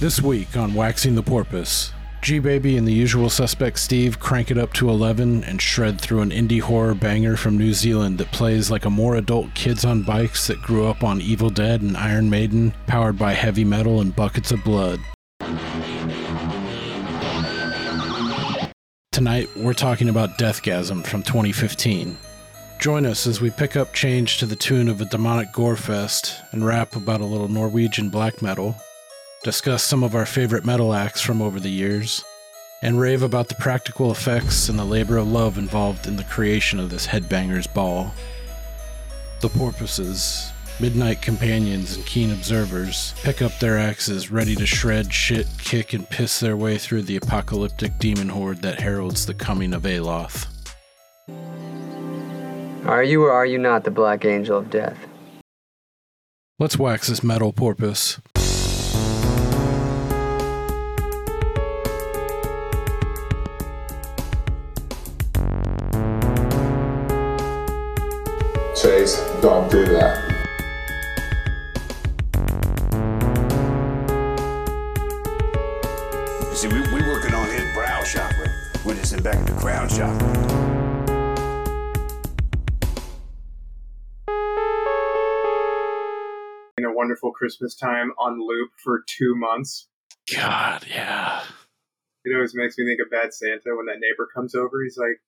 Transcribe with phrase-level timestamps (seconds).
[0.00, 1.92] This week on Waxing the Porpoise,
[2.22, 6.20] G Baby and the usual suspect Steve crank it up to 11 and shred through
[6.20, 10.04] an indie horror banger from New Zealand that plays like a more adult kids on
[10.04, 14.14] bikes that grew up on Evil Dead and Iron Maiden, powered by heavy metal and
[14.14, 15.00] buckets of blood.
[19.10, 22.16] Tonight, we're talking about Deathgasm from 2015.
[22.78, 26.36] Join us as we pick up change to the tune of a demonic gore fest
[26.52, 28.76] and rap about a little Norwegian black metal,
[29.48, 32.22] discuss some of our favorite metal acts from over the years,
[32.82, 36.78] and rave about the practical effects and the labor of love involved in the creation
[36.78, 38.12] of this headbanger's ball.
[39.40, 45.46] The porpoises, midnight companions, and keen observers pick up their axes ready to shred, shit,
[45.56, 49.84] kick, and piss their way through the apocalyptic demon horde that heralds the coming of
[49.86, 50.46] Aeloth.
[52.84, 54.98] Are you or are you not the Black Angel of Death?
[56.58, 58.20] Let's wax this metal porpoise.
[69.08, 70.22] Chase, don't do that.
[76.50, 78.48] You see, we, we working on his brow chakra.
[78.84, 80.44] We're just in back of the crown chakra.
[86.76, 89.88] in a wonderful Christmas time on loop for two months.
[90.32, 91.42] God, yeah.
[92.24, 94.82] It always makes me think of Bad Santa when that neighbor comes over.
[94.84, 95.20] He's like,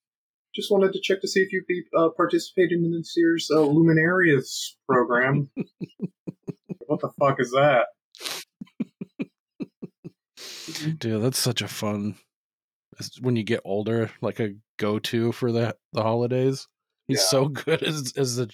[0.55, 3.59] just wanted to check to see if you'd be uh, participating in this year's uh,
[3.59, 5.51] Luminarias program.
[6.87, 7.87] what the fuck is that?
[10.99, 12.17] Dude, that's such a fun.
[13.21, 16.67] When you get older, like a go-to for the the holidays.
[17.09, 17.25] He's Yeah.
[17.29, 18.51] so good as as the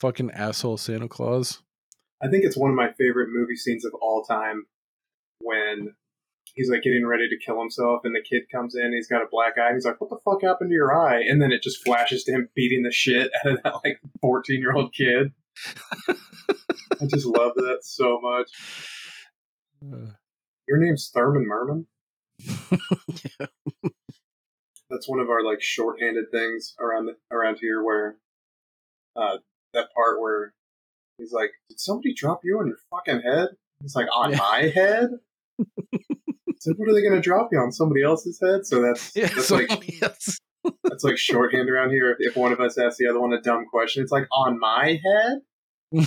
[0.00, 1.62] fucking asshole Santa Claus.
[2.22, 4.64] I think it's one of my favorite movie scenes of all time
[5.40, 5.94] when
[6.54, 9.26] he's like getting ready to kill himself and the kid comes in, he's got a
[9.30, 11.20] black eye, and he's like, What the fuck happened to your eye?
[11.20, 14.60] And then it just flashes to him beating the shit out of that like fourteen
[14.60, 15.32] year old kid.
[16.08, 18.50] I just love that so much.
[19.82, 20.12] Uh,
[20.68, 21.86] Your name's Thurman Merman?
[22.38, 23.46] yeah.
[24.88, 28.16] That's one of our like shorthanded things around the, around here where
[29.16, 29.36] uh
[29.72, 30.52] that part where
[31.18, 33.48] he's like, Did somebody drop you on your fucking head?
[33.82, 34.36] He's like, On Yeah.
[34.38, 35.10] my head?
[36.60, 38.66] So what are they gonna drop you on somebody else's head?
[38.66, 39.68] So that's Yeah, that's like
[40.84, 42.14] that's like shorthand around here.
[42.18, 45.00] If one of us asks the other one a dumb question, it's like on my
[45.02, 45.40] head.
[45.94, 46.04] I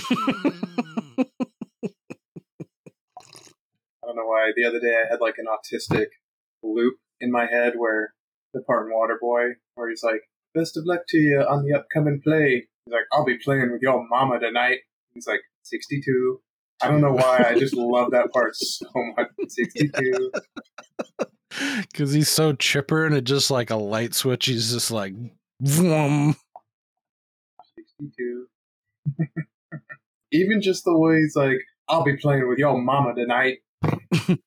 [4.06, 4.52] don't know why.
[4.56, 6.06] The other day I had like an autistic
[6.62, 8.14] loop in my head where
[8.54, 10.22] the part in Waterboy where he's like,
[10.54, 13.82] "Best of luck to you on the upcoming play." He's like, "I'll be playing with
[13.82, 14.82] your mama tonight."
[15.16, 16.42] He's like, "62."
[16.84, 17.46] I don't know why.
[17.50, 18.86] I just love that part so
[19.18, 19.28] much.
[19.48, 20.32] 62.
[21.82, 24.48] Because he's so chipper and it just like a light switch.
[24.48, 25.14] He's just like,
[25.62, 26.36] vroom.
[27.78, 28.48] 62.
[30.32, 31.58] Even just the way he's like,
[31.88, 33.60] I'll be playing with your mama tonight.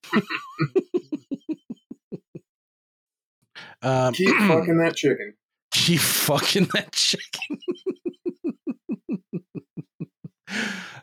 [3.83, 5.35] Um, Keep fucking that chicken.
[5.71, 7.59] keep fucking that chicken.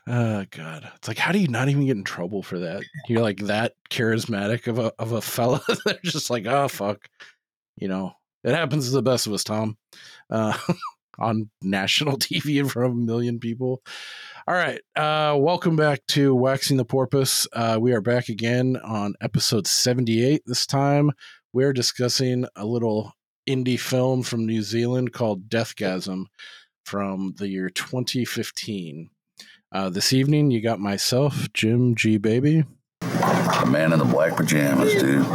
[0.08, 2.84] Oh god, it's like how do you not even get in trouble for that?
[3.08, 5.62] You're like that charismatic of a of a fella.
[5.86, 7.08] They're just like, oh fuck,
[7.76, 8.14] you know.
[8.44, 9.78] It happens to the best of us, Tom.
[10.30, 10.58] Uh,
[11.20, 13.82] on national TV in front of a million people.
[14.48, 17.48] All right, uh, welcome back to Waxing the Porpoise.
[17.54, 20.42] Uh, we are back again on episode seventy-eight.
[20.46, 21.12] This time,
[21.54, 23.14] we're discussing a little
[23.48, 26.26] indie film from New Zealand called Deathgasm
[26.86, 29.10] from the year 2015.
[29.74, 32.20] Uh, this evening, you got myself, Jim G.
[32.20, 32.64] Baby.
[33.02, 35.26] The man in the black pajamas, dude.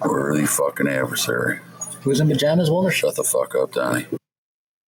[0.00, 1.60] Worthy fucking adversary.
[2.02, 2.90] Who's in pajamas, Walter?
[2.90, 4.06] Shut the fuck up, Donnie.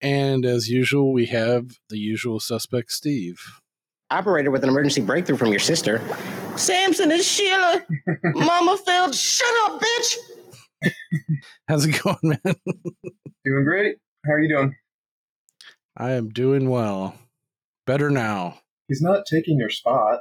[0.03, 3.39] And as usual, we have the usual suspect, Steve.
[4.11, 6.01] Operator with an emergency breakthrough from your sister.
[6.57, 7.87] Samson and Sheila.
[8.25, 9.15] Mama failed.
[9.15, 10.17] Shut up, bitch.
[11.69, 12.57] How's it going, man?
[13.45, 13.99] Doing great.
[14.27, 14.75] How are you doing?
[15.97, 17.15] I am doing well.
[17.87, 18.61] Better now.
[18.89, 20.21] He's not taking your spot.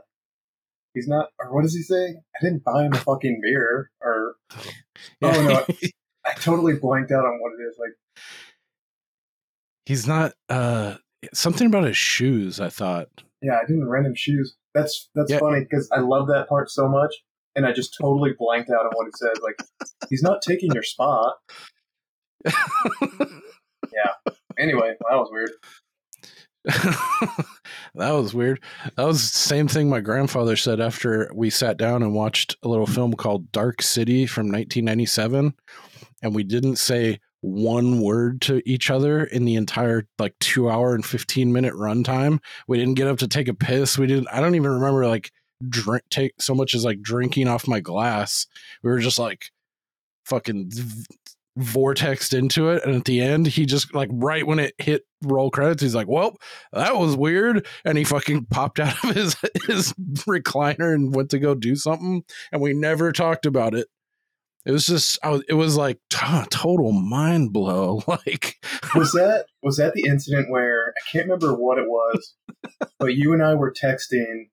[0.94, 2.16] He's not, or what does he say?
[2.16, 3.92] I didn't buy him a fucking beer.
[4.02, 4.36] Or,
[5.22, 5.66] oh no,
[6.26, 7.76] I totally blanked out on what it is.
[7.80, 8.24] Like,
[9.86, 10.96] He's not, uh,
[11.34, 13.08] something about his shoes, I thought.
[13.42, 14.56] yeah, I didn't rent him shoes.
[14.74, 15.40] That's that's Yeah.
[15.40, 17.14] funny because I love that part so much,
[17.56, 19.38] and I just totally blanked out on what it says.
[19.44, 19.60] Like,
[20.10, 21.36] he's not taking your spot.
[23.94, 24.32] Yeah.
[24.60, 25.52] Anyway, that was weird.
[27.96, 28.60] that was weird.
[28.96, 32.68] That was the same thing my grandfather said after we sat down and watched a
[32.68, 35.54] little film called Dark City from 1997.
[36.24, 40.96] And we didn't say one word to each other in the entire like two hour
[40.96, 42.40] and 15 minute runtime.
[42.68, 44.00] We didn't get up to take a piss.
[44.00, 45.32] We didn't, I don't even remember like
[45.70, 48.48] drink, take so much as like drinking off my glass.
[48.82, 49.52] We were just like
[50.26, 50.72] fucking
[51.60, 52.84] vortexed into it.
[52.84, 56.08] And at the end, he just like right when it hit roll credits, he's like,
[56.08, 56.38] well,
[56.72, 57.66] that was weird.
[57.84, 59.36] And he fucking popped out of his,
[59.68, 59.94] his
[60.28, 62.24] recliner and went to go do something.
[62.52, 63.88] And we never talked about it.
[64.66, 68.02] It was just, I was, it was like t- total mind blow.
[68.08, 68.56] Like,
[68.96, 72.34] was that was that the incident where I can't remember what it was,
[73.00, 74.48] but you and I were texting,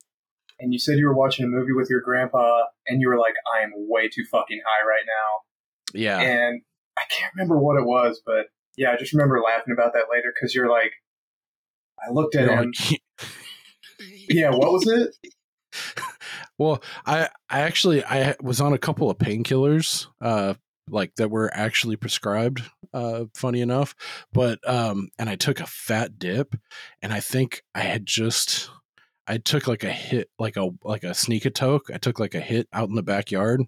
[0.59, 3.33] and you said you were watching a movie with your grandpa, and you were like,
[3.55, 6.19] "I am way too fucking high right now," yeah.
[6.19, 6.61] and
[6.97, 8.47] I can't remember what it was, but
[8.77, 10.93] yeah, I just remember laughing about that later because you're like,
[11.99, 12.73] I looked at him.
[14.29, 15.15] Yeah, what was it?
[16.59, 20.53] Well, I I actually I was on a couple of painkillers, uh,
[20.87, 22.61] like that were actually prescribed.
[22.93, 23.95] Uh, funny enough,
[24.31, 26.55] but um, and I took a fat dip,
[27.01, 28.69] and I think I had just
[29.27, 31.89] I took like a hit, like a like a sneak a toke.
[31.91, 33.61] I took like a hit out in the backyard,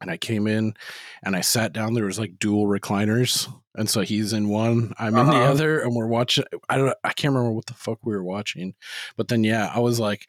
[0.00, 0.74] and I came in,
[1.22, 1.94] and I sat down.
[1.94, 5.50] There was like dual recliners, and so he's in one, I'm in the Uh-huh.
[5.52, 6.44] other, and we're watching.
[6.68, 8.74] I don't, I can't remember what the fuck we were watching,
[9.16, 10.26] but then yeah, I was like.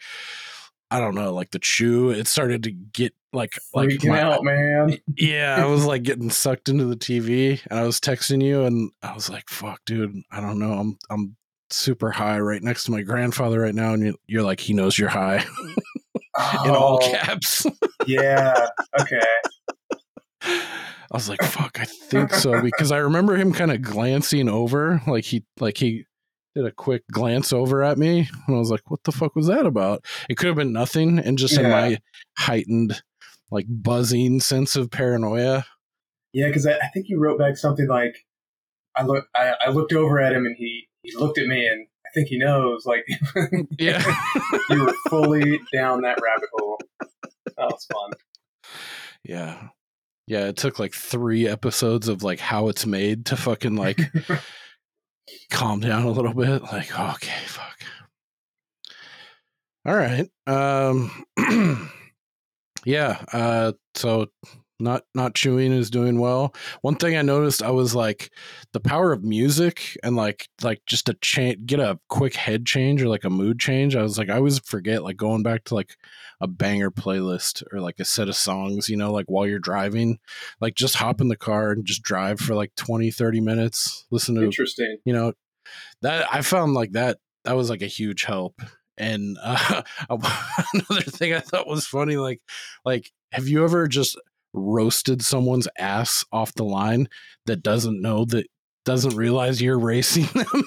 [0.94, 4.44] I don't know, like the chew, it started to get like like Freaking my- out,
[4.44, 4.98] man.
[5.16, 8.92] yeah, I was like getting sucked into the TV, and I was texting you, and
[9.02, 10.74] I was like, "Fuck, dude, I don't know.
[10.74, 11.38] I'm I'm
[11.70, 14.98] super high right next to my grandfather right now, and you- you're like, he knows
[15.00, 15.38] you're high
[16.66, 17.66] in all Oh, caps."
[18.06, 18.68] Yeah.
[19.00, 19.22] Okay.
[20.44, 25.02] I was like, "Fuck, I think so," because I remember him kind of glancing over,
[25.08, 26.06] like he like he
[26.56, 29.48] did a quick glance over at me, and I was like, "What the fuck was
[29.48, 32.00] that about?" It could have been nothing, and just in my
[32.38, 33.02] heightened,
[33.52, 35.66] like buzzing sense of paranoia.
[36.34, 38.16] Yeah, because I, I think he wrote back something like,
[38.96, 41.88] "I look, I, I looked over at him, and he he looked at me, and
[42.06, 43.06] I think he knows." Like,
[43.78, 44.02] Yeah.
[44.70, 46.80] you were fully down that rabbit hole.
[47.00, 48.12] That was fun.
[49.24, 49.68] Yeah.
[50.32, 54.00] Yeah, it took like three episodes of like how it's made to fucking like
[55.52, 56.62] calm down a little bit.
[56.62, 57.78] Like, okay, fuck.
[59.86, 60.30] All right.
[60.48, 61.26] Um
[62.86, 64.28] yeah, uh so
[64.82, 66.54] not not chewing is doing well.
[66.82, 68.32] One thing I noticed I was like
[68.74, 73.02] the power of music and like like just a change get a quick head change
[73.02, 73.96] or like a mood change.
[73.96, 75.96] I was like I always forget like going back to like
[76.42, 80.18] a banger playlist or like a set of songs, you know, like while you're driving,
[80.60, 84.36] like just hop in the car and just drive for like 20 30 minutes, listen
[84.36, 84.98] to Interesting.
[85.06, 85.34] you know
[86.02, 88.62] that i found like that that was like a huge help
[88.98, 92.42] and uh, another thing i thought was funny like
[92.86, 94.20] like have you ever just
[94.54, 97.08] roasted someone's ass off the line
[97.46, 98.48] that doesn't know that
[98.84, 100.64] doesn't realize you're racing them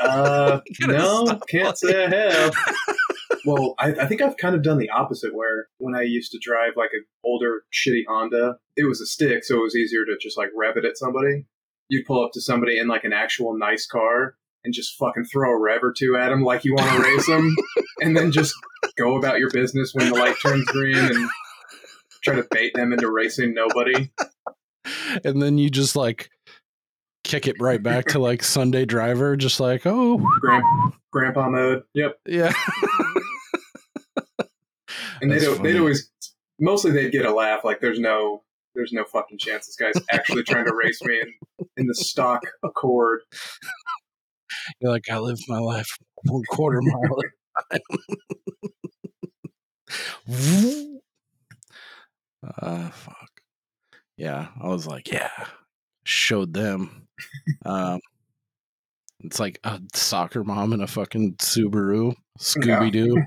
[0.00, 2.54] Uh, no, can't say I have.
[3.44, 5.34] well, I, I think I've kind of done the opposite.
[5.34, 9.44] Where when I used to drive like an older shitty Honda, it was a stick,
[9.44, 11.46] so it was easier to just like rev it at somebody.
[11.88, 15.52] You'd pull up to somebody in like an actual nice car and just fucking throw
[15.52, 17.54] a rev or two at them like you want to race them,
[18.00, 18.54] and then just
[18.96, 21.28] go about your business when the light turns green and
[22.22, 24.10] try to bait them into racing nobody.
[25.24, 26.30] and then you just like
[27.24, 30.64] kick it right back to like sunday driver just like oh Grand,
[31.12, 31.82] grandpa mode.
[31.94, 32.18] Yep.
[32.26, 32.52] yeah
[35.22, 35.78] And they'd, That's they'd funny.
[35.78, 36.10] always,
[36.58, 37.62] mostly they'd get a laugh.
[37.62, 38.42] Like there's no,
[38.74, 41.34] there's no fucking chance this guy's actually trying to race me in,
[41.76, 43.20] in the stock Accord.
[44.80, 45.88] you're like i lived my life
[46.24, 47.18] one quarter mile
[47.72, 47.80] at a
[50.28, 51.00] time
[52.62, 53.30] uh fuck
[54.16, 55.46] yeah i was like yeah
[56.04, 57.06] showed them
[57.64, 58.00] um
[59.20, 63.22] it's like a soccer mom in a fucking subaru scooby-doo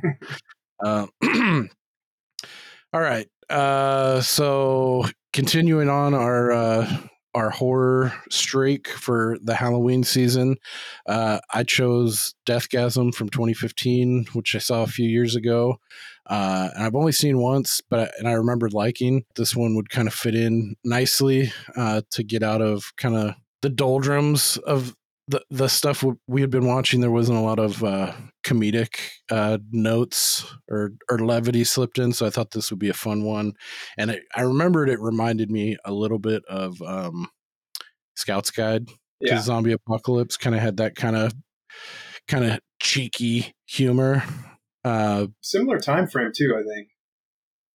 [0.83, 1.05] uh,
[2.93, 6.97] all right uh so continuing on our uh
[7.35, 10.55] our horror streak for the Halloween season.
[11.07, 15.77] Uh, I chose Deathgasm from 2015, which I saw a few years ago.
[16.29, 19.89] Uh, and I've only seen once, but I, and I remember liking this one would
[19.89, 24.95] kind of fit in nicely uh, to get out of kind of the doldrums of
[25.27, 27.01] the the stuff we had been watching.
[27.01, 28.13] There wasn't a lot of uh,
[28.45, 28.97] comedic
[29.31, 33.23] uh, notes or or levity slipped in, so I thought this would be a fun
[33.23, 33.53] one.
[33.97, 37.29] And it, I remembered it reminded me a little bit of um,
[38.15, 39.39] Scout's Guide to Yeah.
[39.41, 40.37] Zombie Apocalypse.
[40.37, 41.33] Kind of had that kind of
[42.27, 44.23] kind of cheeky humor.
[44.83, 46.89] Uh, Similar time frame too, I think.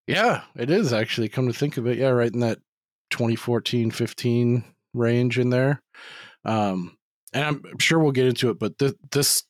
[0.06, 1.28] yeah, it is actually.
[1.28, 2.58] Come to think of it, yeah, right in that
[3.10, 5.82] 2014, 15 range in there.
[6.44, 6.96] Um,
[7.32, 9.44] and I'm sure we'll get into it, but th- this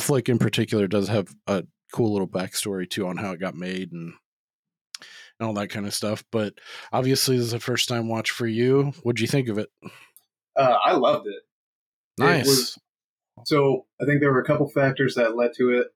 [0.00, 3.92] flick in particular does have a cool little backstory too on how it got made
[3.92, 4.14] and
[5.40, 6.24] and all that kind of stuff.
[6.30, 6.54] But
[6.92, 8.92] obviously, this is a first time watch for you.
[9.02, 9.68] What'd you think of it?
[10.56, 11.42] Uh, I loved it.
[12.18, 12.46] Nice.
[12.46, 12.78] It was,
[13.44, 15.88] so I think there were a couple factors that led to it.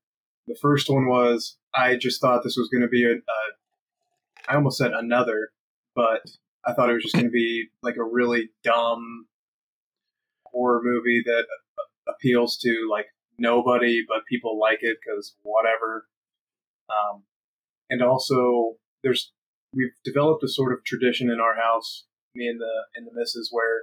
[0.48, 3.40] The first one was I just thought this was going to be a, a.
[4.48, 5.50] I almost said another,
[5.94, 6.22] but
[6.64, 9.26] I thought it was just going to be like a really dumb
[10.46, 11.44] horror movie that
[12.08, 13.06] appeals to like
[13.38, 16.06] nobody, but people like it because whatever.
[16.88, 17.24] Um,
[17.90, 19.32] and also, there's
[19.74, 23.50] we've developed a sort of tradition in our house, me and the and the missus,
[23.52, 23.82] where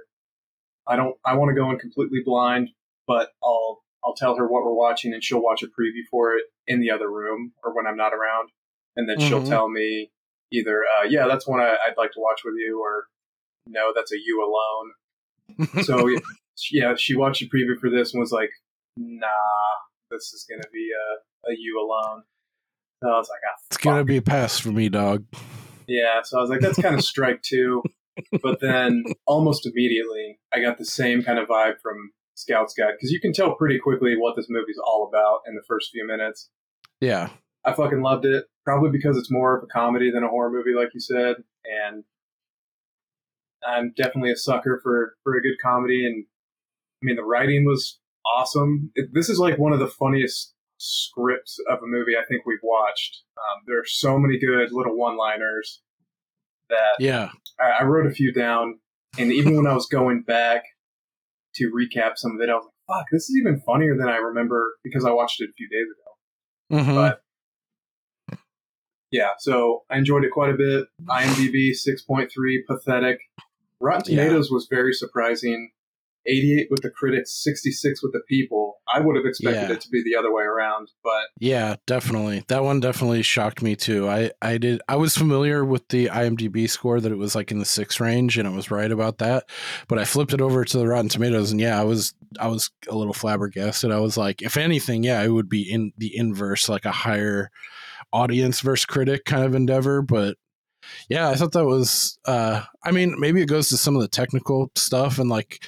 [0.86, 2.70] I don't I want to go in completely blind,
[3.06, 6.44] but I'll I'll tell her what we're watching and she'll watch a preview for it
[6.68, 8.50] in the other room or when I'm not around,
[8.94, 9.48] and then she'll Mhm.
[9.48, 10.12] tell me
[10.52, 13.08] either uh, yeah that's one I, I'd like to watch with you or
[13.66, 15.82] no that's a you alone.
[15.82, 16.08] So
[16.70, 18.50] yeah, she watched the preview for this and was like,
[18.96, 19.26] nah,
[20.10, 22.22] this is gonna be a a you alone.
[23.02, 25.24] So I was like, ah, it's gonna be a pass for me, dog.
[25.88, 27.82] Yeah, so I was like, that's kind of strike two.
[28.42, 33.10] But then almost immediately, I got the same kind of vibe from Scout's Guide because
[33.10, 36.50] you can tell pretty quickly what this movie's all about in the first few minutes.
[37.00, 37.30] Yeah,
[37.64, 40.74] I fucking loved it, probably because it's more of a comedy than a horror movie,
[40.76, 41.36] like you said.
[41.64, 42.04] And
[43.66, 46.06] I'm definitely a sucker for, for a good comedy.
[46.06, 46.26] And
[47.02, 47.98] I mean, the writing was
[48.36, 48.92] awesome.
[48.94, 52.58] It, this is like one of the funniest scripts of a movie I think we've
[52.62, 53.22] watched.
[53.36, 55.80] Um, there are so many good little one liners
[56.68, 58.78] that yeah, I, I wrote a few down,
[59.18, 60.64] and even when I was going back
[61.56, 64.16] to recap some of it, I was like, "Fuck, this is even funnier than I
[64.16, 65.86] remember because I watched it a few days
[66.80, 66.94] ago." Mhm.
[66.94, 67.20] But
[69.10, 70.86] yeah, so I enjoyed it quite a bit.
[71.08, 73.18] IMDb six point three, pathetic.
[73.80, 74.24] Rotten Yeah.
[74.24, 75.70] Tomatoes was very surprising.
[76.28, 78.74] Eighty eight with the critics, sixty six with the people.
[78.92, 79.72] I would have expected Yeah.
[79.74, 82.44] it to be the other way around, but Yeah, definitely.
[82.48, 84.08] That one definitely shocked me too.
[84.08, 87.58] I I did I was familiar with the IMDb score that it was like in
[87.58, 89.44] the 6 range and it was right about that.
[89.88, 92.70] But I flipped it over to the Rotten Tomatoes and yeah, I was I was
[92.88, 93.90] a little flabbergasted.
[93.90, 97.50] I was like, if anything, yeah, it would be in the inverse like a higher
[98.12, 100.36] audience versus critic kind of endeavor, but
[101.08, 104.08] yeah, I thought that was uh I mean, maybe it goes to some of the
[104.08, 105.64] technical stuff and like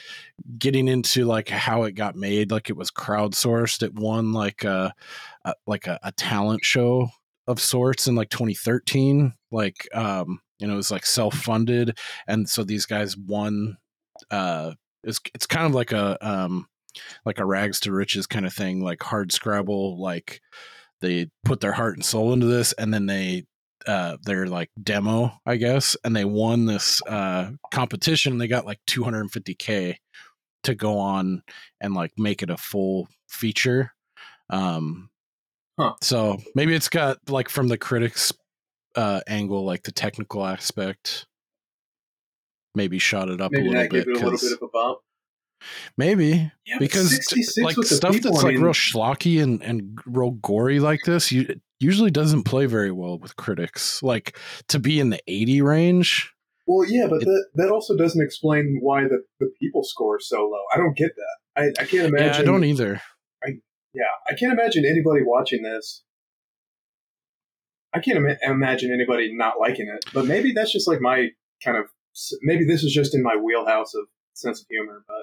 [0.59, 3.83] getting into like how it got made, like it was crowdsourced.
[3.83, 4.93] It won like a,
[5.45, 7.09] a like a, a talent show
[7.47, 9.33] of sorts in like 2013.
[9.51, 13.79] Like um, you know, it was like self-funded, and so these guys won.
[14.31, 14.73] Uh,
[15.05, 16.67] it's it's kind of like a um,
[17.25, 20.01] like a rags to riches kind of thing, like hard scrabble.
[20.01, 20.41] Like
[21.01, 23.45] they put their heart and soul into this, and then they
[23.87, 28.81] uh their like demo i guess and they won this uh competition they got like
[28.89, 29.95] 250k
[30.65, 31.43] to go on
[31.81, 33.93] and like make it a full feature
[34.51, 35.11] um
[35.79, 35.95] Huh.
[36.03, 38.33] so maybe it's got like from the critics
[38.97, 41.27] uh angle like the technical aspect
[42.75, 44.99] maybe shot it up a little bit a little bit of a bump.
[45.97, 47.13] Maybe Yeah, because
[47.61, 51.61] like stuff that's like mean- real schlocky and and real gory like this you it
[51.81, 54.37] usually doesn't play very well with critics like
[54.69, 56.33] to be in the 80 range
[56.67, 60.29] Well, yeah, but It- that that also doesn't explain why the, the people score is
[60.29, 60.63] so low.
[60.75, 61.63] I don't get that.
[61.63, 62.27] I, I can't imagine.
[62.35, 63.01] yeah i don't either
[63.45, 63.51] I,
[63.95, 66.03] yeah, I can't imagine anybody watching this.
[67.95, 70.05] I can't Im- imagine anybody not liking it.
[70.13, 71.29] But maybe that's just like my
[71.65, 71.87] kind of.
[72.43, 75.05] Maybe this is just in my wheelhouse of sense of humor.
[75.07, 75.23] But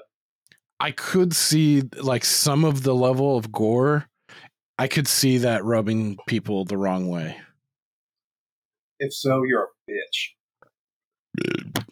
[0.78, 4.08] I could see like some of the level of gore.
[4.78, 7.38] I could see that rubbing people the wrong way.
[8.98, 10.32] if so, you're a bitch.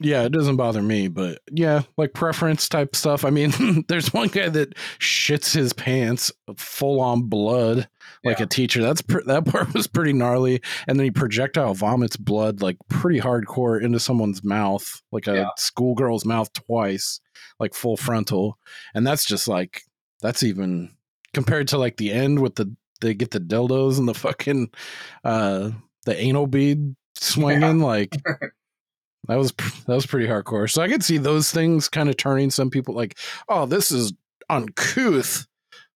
[0.00, 3.24] Yeah, it doesn't bother me, but yeah, like preference type stuff.
[3.24, 7.88] I mean, there's one guy that shits his pants, full on blood,
[8.24, 8.44] like Yeah.
[8.44, 8.82] a teacher.
[8.82, 13.20] That's pr- that part was pretty gnarly, and then he projectile vomits blood like pretty
[13.20, 15.48] hardcore into someone's mouth, like a Yeah.
[15.56, 17.20] schoolgirl's mouth twice,
[17.60, 18.58] like full frontal,
[18.94, 19.82] and that's just like
[20.20, 20.90] that's even
[21.32, 24.70] compared to like the end with the they get the dildos and the fucking
[25.24, 25.70] uh
[26.06, 28.14] the anal bead swinging like
[29.28, 32.50] that was that was pretty hardcore so i could see those things kind of turning
[32.50, 34.12] some people like oh this is
[34.50, 35.46] uncouth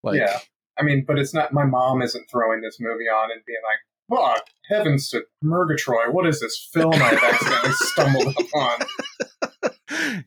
[0.03, 0.39] like yeah,
[0.79, 1.53] I mean, but it's not.
[1.53, 4.37] My mom isn't throwing this movie on and being like, "Oh
[4.69, 6.13] heavens to Murgatroyd!
[6.13, 8.79] What is this film I've accidentally stumbled upon?"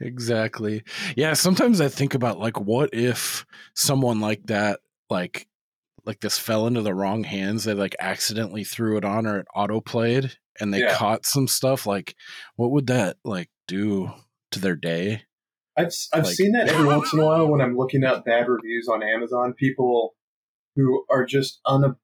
[0.02, 0.84] exactly
[1.16, 4.80] yeah sometimes i think about like what if someone like that
[5.10, 5.48] like
[6.06, 7.64] like this fell into the wrong hands.
[7.64, 10.96] They like accidentally threw it on or it auto played and they Yeah.
[10.96, 11.86] caught some stuff.
[11.86, 12.16] Like,
[12.56, 14.12] what would that like do
[14.52, 15.24] to their day?
[15.78, 18.48] I've I've Like- seen that every once in a while when I'm looking up bad
[18.48, 19.54] reviews on Amazon.
[19.54, 20.16] People
[20.76, 21.96] who are just un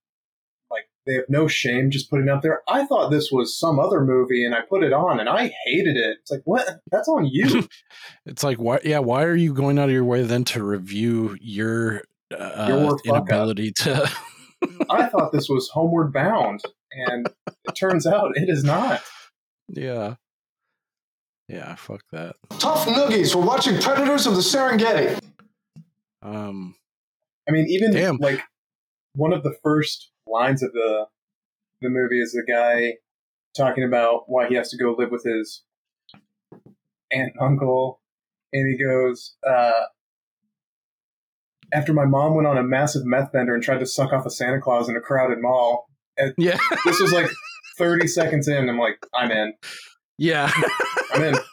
[0.72, 2.62] like they have no shame just putting it out there.
[2.68, 5.98] I thought this was some other movie and I put it on and I hated
[5.98, 6.18] it.
[6.22, 6.80] It's like what?
[6.92, 7.68] That's on you.
[8.26, 8.80] It's like why?
[8.84, 12.04] Yeah, why are you going out of your way then to review your
[12.38, 13.00] uh, Your up.
[13.06, 14.10] inability to?
[14.90, 19.02] I thought this was Homeward Bound, and it turns out it is not.
[19.70, 20.16] yeah,
[21.48, 22.36] yeah, fuck that.
[22.60, 25.20] Tough noogies for watching Predators of the Serengeti.
[26.22, 26.76] Um,
[27.48, 28.18] I mean, even Damn.
[28.18, 28.42] like
[29.14, 31.06] one of the first lines of the
[31.82, 32.96] the movie is the guy
[33.56, 35.64] talking about why he has to go live with his
[37.12, 38.02] aunt and uncle,
[38.52, 39.84] and he goes, uh,
[41.72, 44.30] "After my mom went on a massive meth bender and tried to suck off a
[44.30, 45.87] Santa Claus in a crowded mall."
[46.38, 47.30] Yeah, This was like
[47.78, 48.70] thirty seconds in.
[48.70, 49.54] I'm like, I'm in.
[50.18, 50.52] yeah.
[51.14, 51.36] I'm in.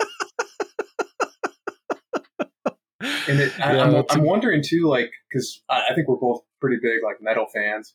[3.28, 6.42] And it, I, Yeah, I'm, I'm wondering too, like, because I, I think we're both
[6.60, 7.94] pretty big like metal fans.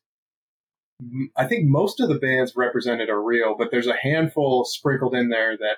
[1.36, 5.30] I think most of the bands represented are real, but there's a handful sprinkled in
[5.30, 5.78] there that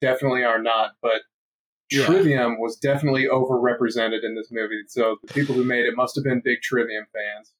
[0.00, 0.92] definitely are not.
[1.02, 1.22] But
[1.90, 2.06] Yeah.
[2.06, 6.24] Trivium was definitely overrepresented in this movie, so the people who made it must have
[6.24, 7.52] been big Trivium fans.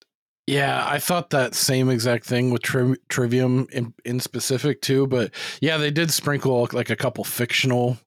[0.50, 5.06] Yeah, I thought that same exact thing with tri- Trivium in, in specific too.
[5.06, 7.98] But yeah, they did sprinkle like a couple fictional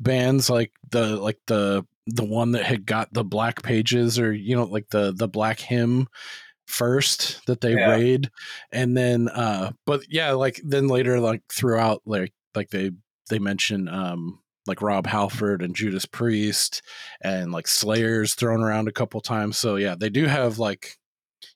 [0.00, 4.56] bands, like the like the the one that had got the black pages, or you
[4.56, 6.08] know, like the the black hymn
[6.66, 7.90] first that they Yeah.
[7.92, 8.30] raid,
[8.72, 12.90] and then uh, but yeah, like then later, like throughout, like like they
[13.30, 16.82] they mention um like Rob Halford and Judas Priest
[17.20, 19.56] and like Slayers thrown around a couple times.
[19.56, 20.96] So yeah, they do have like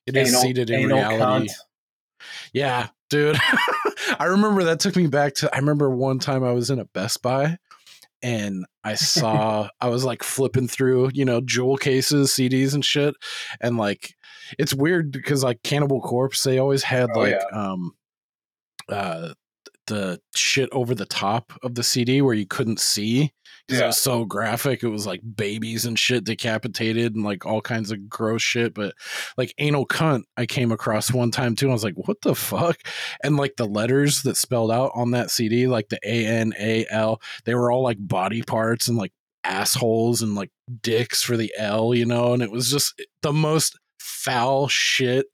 [0.07, 1.49] it is Anal- seated in reality.
[1.49, 1.53] cunt.
[2.53, 3.37] Yeah, dude.
[4.19, 6.85] I remember that took me back to I remember one time I was in a
[6.87, 7.59] Best Buy
[8.23, 13.15] and I saw I was like flipping through, you know, jewel cases, CDs and shit.
[13.61, 14.15] And like
[14.59, 17.93] it's weird because like Cannibal Corpse, they always had Oh, like um
[18.89, 19.35] uh
[19.87, 23.33] the shit over the top of the CD where you couldn't see
[23.67, 23.87] because it Yeah.
[23.89, 24.83] was so graphic.
[24.83, 28.75] It was like babies and shit decapitated and like all kinds of gross shit.
[28.75, 28.95] But
[29.37, 31.69] like anal cunt, I came across one time too.
[31.71, 32.79] I was like, what the fuck?
[33.23, 36.87] And like the letters that spelled out on that CD, like the A N A
[36.91, 39.13] L, they were all like body parts and like
[39.45, 40.51] assholes and like
[40.83, 42.33] dicks for the L, you know?
[42.33, 45.27] And it was just eh, the most foul shit.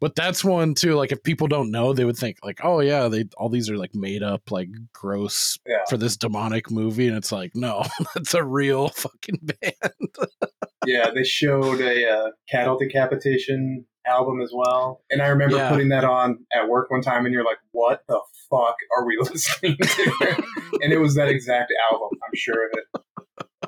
[0.00, 0.94] But that's one too.
[0.94, 3.76] Like if people don't know, they would think like, oh yeah, they all these are
[3.76, 5.78] like made up, like gross Yeah.
[5.88, 10.14] for this demonic movie, and it's like, no, that's a real fucking band.
[10.86, 15.68] yeah, they showed a uh, cattle decapitation album as well, and I remember Yeah.
[15.68, 18.20] putting that on at work one time, and you're like, "What the
[18.50, 20.42] fuck are we listening to?"
[20.82, 22.08] and it was that exact album.
[22.24, 23.02] I'm sure of it.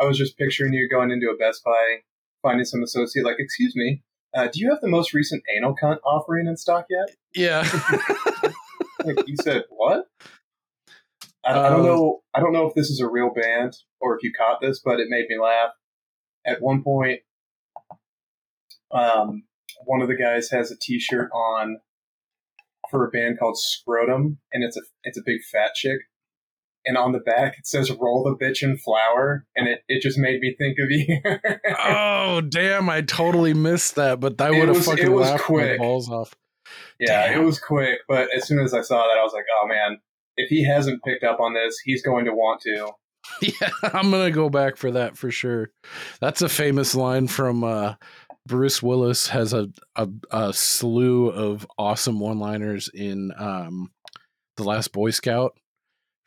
[0.00, 1.98] I was just picturing you going into a Best Buy,
[2.42, 4.02] finding some associate, like, "Excuse me,
[4.34, 7.62] uh, do you have the most recent anal cunt offering in stock yet?" yeah,
[9.04, 10.06] Like, you said what?
[11.44, 12.20] I, I don't Uh, know.
[12.34, 15.00] I don't know if this is a real band or if you caught this, but
[15.00, 15.70] it made me laugh.
[16.46, 17.20] At one point,
[18.90, 19.44] um,
[19.84, 21.80] one of the guys has a T-shirt on
[22.90, 26.00] for a band called Scrotum, and it's a it's a big fat chick.
[26.86, 30.18] And on the back it says "Roll the bitch in flour," and it, it just
[30.18, 31.20] made me think of you.
[31.78, 35.78] oh damn, I totally missed that, but I It would have fucking was laughed quick.
[35.78, 36.34] my balls off.
[36.98, 37.42] yeah, Damn.
[37.42, 39.98] it was quick, but as soon as I saw that, I was like, "Oh man,
[40.36, 42.88] if he hasn't picked up on this, he's going to want to."
[43.42, 45.70] Yeah, I'm gonna go back for that for sure.
[46.20, 47.94] That's a famous line from uh,
[48.48, 49.28] Bruce Willis.
[49.28, 53.90] Has a, a a slew of awesome one-liners in um,
[54.56, 55.54] the Last Boy Scout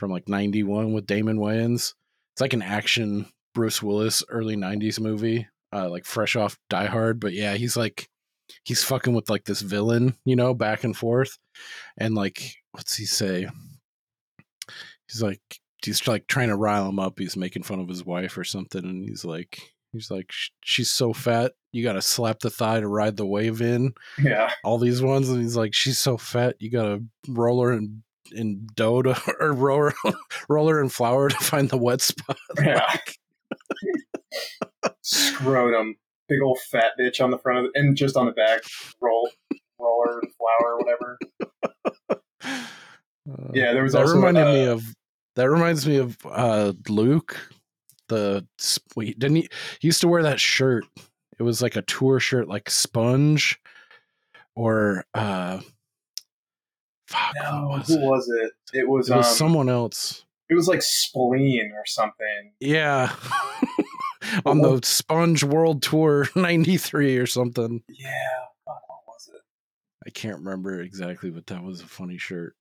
[0.03, 1.93] from like '91 with Damon Wayans.
[2.33, 7.21] It's like an action Bruce Willis early '90s movie, uh, like fresh off Die Hard.
[7.21, 8.09] But yeah, he's like
[8.65, 11.37] he's fucking with like this villain, you know, back and forth,
[11.97, 13.47] and like what's he say?
[15.07, 15.39] He's like
[15.85, 17.17] he's like trying to rile him up.
[17.17, 19.61] He's making fun of his wife or something, and he's like,
[19.93, 20.31] he's like,
[20.65, 23.93] she's so fat, you got to slap the thigh to ride the wave in.
[24.21, 27.71] Yeah, All these ones, and he's like, she's so fat, you got to roll her
[27.71, 29.93] in in dough to, or roll her,
[30.49, 32.37] roll her in flour to find the wet spot.
[32.63, 32.85] Yeah.
[32.87, 33.17] Like,
[35.01, 35.95] scrotum,
[36.27, 38.61] big old fat bitch on the front of the, and just on the back,
[39.01, 39.29] roll,
[39.79, 41.19] roller, flour, whatever.
[42.43, 42.55] uh,
[43.53, 44.83] Yeah, there was that also, reminded me uh, of
[45.35, 47.37] that reminds me of uh Luke.
[48.09, 48.45] The
[48.95, 50.85] wait, didn't he, he used to wear that shirt?
[51.39, 53.59] It was like a tour shirt, like sponge
[54.55, 55.59] or uh,
[57.13, 58.01] fuck, No, was who it?
[58.01, 58.51] was it?
[58.77, 60.25] It was, It was um, someone else.
[60.49, 62.53] It was like Spleen or something.
[62.59, 63.13] Yeah.
[64.45, 67.83] On the Sponge World Tour 93 or something.
[67.89, 68.09] Yeah.
[68.65, 69.41] Fuck, what was it?
[70.05, 72.55] I can't remember exactly, but that was a funny shirt.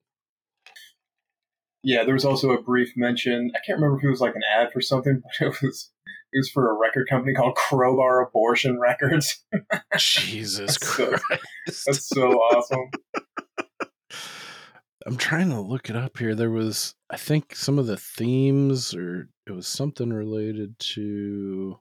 [1.85, 3.51] Yeah, there was also a brief mention.
[3.57, 5.91] I can't remember if it was like an ad for something, but it was
[6.33, 9.45] it was for a record company called Crowbar Abortion Records.
[9.97, 11.85] Jesus That's so- Christ.
[11.87, 12.91] That's so awesome.
[15.07, 16.35] I'm trying to look it up here.
[16.35, 21.79] There was, I think, some of the themes, or it was something related to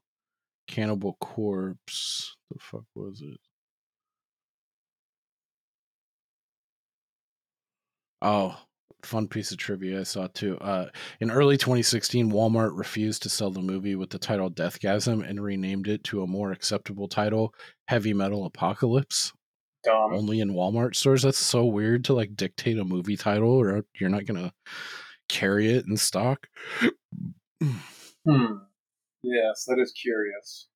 [0.68, 2.36] Cannibal Corpse.
[2.50, 3.40] The fuck was it?
[8.22, 8.56] Oh,
[9.04, 10.58] fun piece of trivia I saw too.
[10.60, 10.88] Uh,
[11.20, 15.88] in early 2016, Walmart refused to sell the movie with the title Deathgasm and renamed
[15.88, 17.54] it to a more acceptable title,
[17.88, 19.34] Heavy Metal Apocalypse
[19.84, 20.14] Dumb.
[20.14, 21.24] only in Walmart stores.
[21.24, 24.54] That's so weird to like dictate a movie title or you're not gonna
[25.30, 26.48] carry it in stock.
[27.60, 28.54] Hmm.
[29.24, 30.68] Yes, that is curious.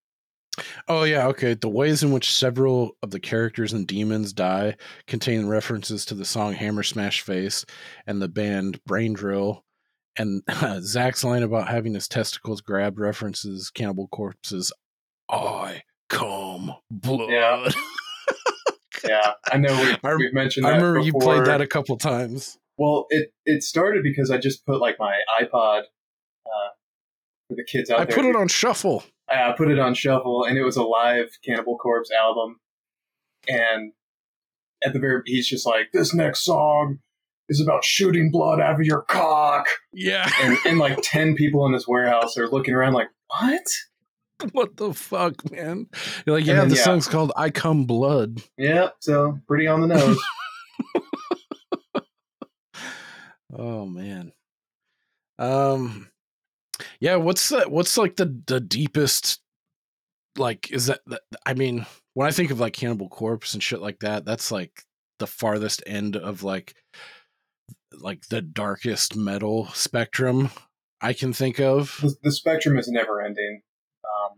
[0.88, 1.54] Oh yeah, okay.
[1.54, 4.76] The ways in which several of the characters and demons die
[5.08, 7.66] contain references to the song Hammer Smash Face
[8.08, 9.64] and the band Brain Drill.
[10.18, 10.44] And
[10.82, 14.72] Zach's line about having his testicles grabbed references Cannibal Corpse's
[15.30, 17.30] I Cum Blood.
[17.30, 17.70] Yeah.
[19.08, 20.78] Yeah, I know we, I we've mentioned I that.
[20.78, 22.58] remember you played that a couple times.
[22.78, 25.82] Well, it it started because I just put like my iPod
[26.46, 26.70] uh,
[27.48, 28.14] for the kids out I there.
[28.14, 29.04] I put it on shuffle.
[29.30, 32.60] I put it on shuffle, and it was a live Cannibal Corpse album.
[33.48, 33.94] And
[34.84, 37.00] at the very, he's just like, "This next song
[37.50, 40.30] is about shooting blood out of your cock," Yeah.
[40.42, 43.08] and and like ten people in this warehouse are looking around like,
[43.40, 43.64] "What?"
[44.52, 45.88] what the fuck, man?
[46.26, 46.84] You're like, yeah, then, the yeah.
[46.84, 48.42] song's called I Cum Blood.
[48.58, 50.20] Yeah, so pretty on the nose.
[53.58, 54.34] Oh man.
[55.40, 56.10] Um
[57.00, 59.40] yeah, what's the what's like the the deepest
[60.38, 63.82] like is that, that I mean, when I think of like Cannibal Corpse and shit
[63.82, 64.84] like that, that's like
[65.20, 66.76] the farthest end of like
[67.94, 70.50] like the darkest metal spectrum
[71.00, 71.98] I can think of.
[72.02, 73.62] the, the spectrum is never ending.
[74.06, 74.38] Um,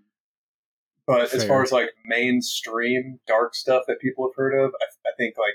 [1.05, 5.11] but as far as like mainstream dark stuff that people have heard of, I, I
[5.17, 5.53] think like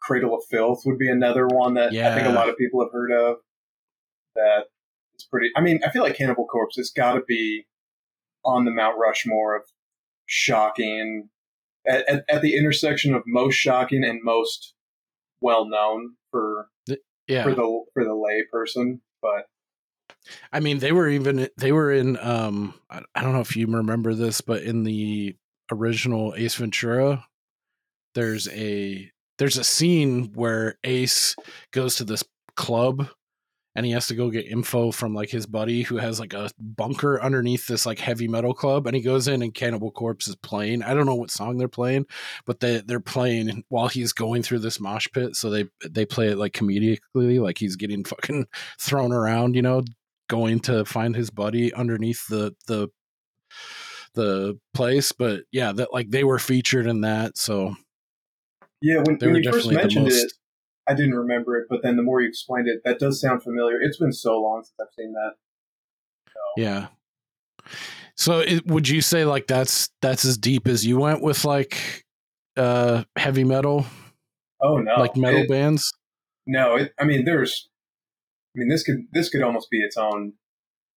[0.00, 2.92] Cradle of Filth would be another one that I think a lot of people have
[2.92, 3.36] heard of.
[4.36, 4.64] That
[5.14, 5.50] it's pretty.
[5.56, 7.66] I mean, I feel like Cannibal Corpse has got to be
[8.44, 9.62] on the Mount Rushmore of
[10.26, 11.28] shocking
[11.86, 14.74] at, at, at the intersection of most shocking and most
[15.42, 16.68] well known for
[17.26, 17.42] Yeah.
[17.44, 19.02] for the for the lay person.
[19.20, 19.46] But
[20.52, 23.66] I mean, they were even they were in um I, I don't know if you
[23.66, 25.36] remember this, but in the
[25.70, 27.24] original Ace Ventura,
[28.14, 31.34] there's a there's a scene where Ace
[31.72, 32.24] goes to this
[32.56, 33.08] club
[33.74, 36.50] and he has to go get info from like his buddy who has like a
[36.58, 40.36] bunker underneath this like heavy metal club and he goes in and Cannibal Corpse is
[40.36, 40.82] playing.
[40.82, 42.06] I don't know what song they're playing,
[42.46, 46.28] but they they're playing while he's going through this mosh pit, so they they play
[46.28, 48.46] it like comedically like he's getting fucking
[48.80, 49.82] thrown around, you know,
[50.30, 52.88] going to find his buddy underneath the the
[54.14, 57.74] the place but yeah that like they were featured in that so
[58.82, 60.32] yeah, when, when you first mentioned most it,
[60.88, 63.78] I didn't remember it, but then the more you explained it, that does sound familiar.
[63.80, 65.32] It's been so long since I've seen that.
[66.56, 66.88] yeah
[68.16, 72.04] so it, would you say like that's that's as deep as you went with like
[72.56, 73.86] uh heavy metal
[74.62, 75.92] Oh no, like metal It- bands
[76.46, 77.68] No, it, I mean there's,
[78.58, 80.32] mean this could this could almost be its own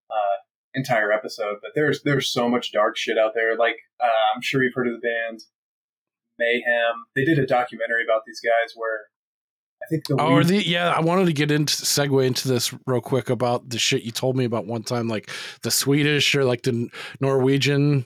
[0.09, 0.37] uh,
[0.73, 1.57] entire episode.
[1.61, 3.57] But there's there's so much dark shit out there.
[3.57, 5.39] Like uh, I'm sure you've heard of the band
[6.39, 7.05] Mayhem.
[7.15, 9.01] They did a documentary about these guys where
[9.83, 12.47] I think the Oh, are lead- the, yeah, I wanted to get into segue into
[12.47, 15.29] this real quick about the shit you told me about one time, like
[15.61, 16.89] the Swedish or like the
[17.19, 18.05] Norwegian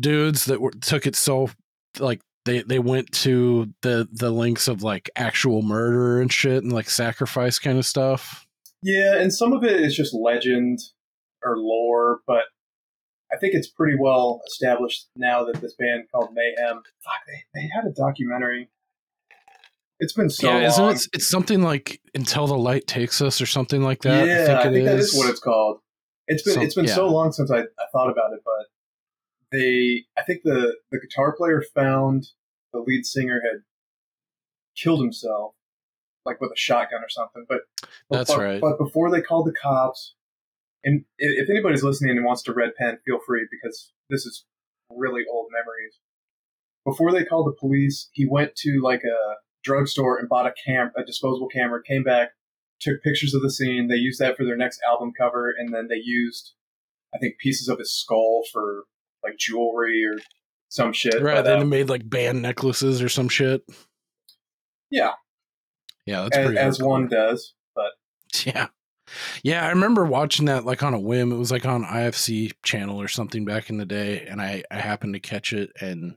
[0.00, 1.50] dudes that were, took it so
[1.98, 6.72] like they they went to the the links of like actual murder and shit and
[6.72, 8.46] like sacrifice kind of stuff.
[8.82, 10.78] Yeah, and some of it is just legend
[11.44, 12.44] or lore, but
[13.32, 16.76] I think it's pretty well established now that this band called Mayhem.
[17.04, 18.70] Fuck, they, they had a documentary.
[20.00, 20.94] It's been so yeah, isn't long.
[20.94, 21.02] it?
[21.12, 24.26] It's something like "Until the Light Takes Us" or something like that.
[24.28, 25.12] yeah, I think, it that is.
[25.12, 25.80] is what it's called.
[26.28, 26.94] It's been So- it's been yeah.
[26.94, 28.66] so long since I, I thought about it, but
[29.50, 32.28] they I think the the guitar player found
[32.72, 33.62] the lead singer had
[34.80, 35.54] killed himself,
[36.28, 37.46] like with a shotgun or something.
[37.48, 37.60] But
[38.10, 38.60] That's but, right.
[38.60, 40.14] But before they called the cops,
[40.84, 44.44] and if anybody's listening and wants to red pen, feel free because this is
[44.90, 45.98] really old memories.
[46.86, 50.92] before they called the police, he went to like a drugstore and bought a cam,
[50.96, 51.82] a disposable camera.
[51.82, 52.30] Came back,
[52.80, 53.88] took pictures of the scene.
[53.88, 56.52] They used that for their next album cover, and then they used,
[57.14, 58.84] I think, pieces of his skull for
[59.22, 60.18] like jewelry or
[60.68, 61.20] some shit.
[61.20, 61.36] Right.
[61.36, 63.62] But, Then they um, made like band necklaces or some shit.
[64.90, 65.12] yeah,
[66.08, 67.52] Yeah, that's as, pretty as one does.
[67.74, 67.92] But
[68.46, 68.68] Yeah.
[69.42, 71.32] Yeah, I remember watching that like on a whim.
[71.32, 74.76] It was like on IFC channel or something back in the day, and I I
[74.76, 76.16] happened to catch it, and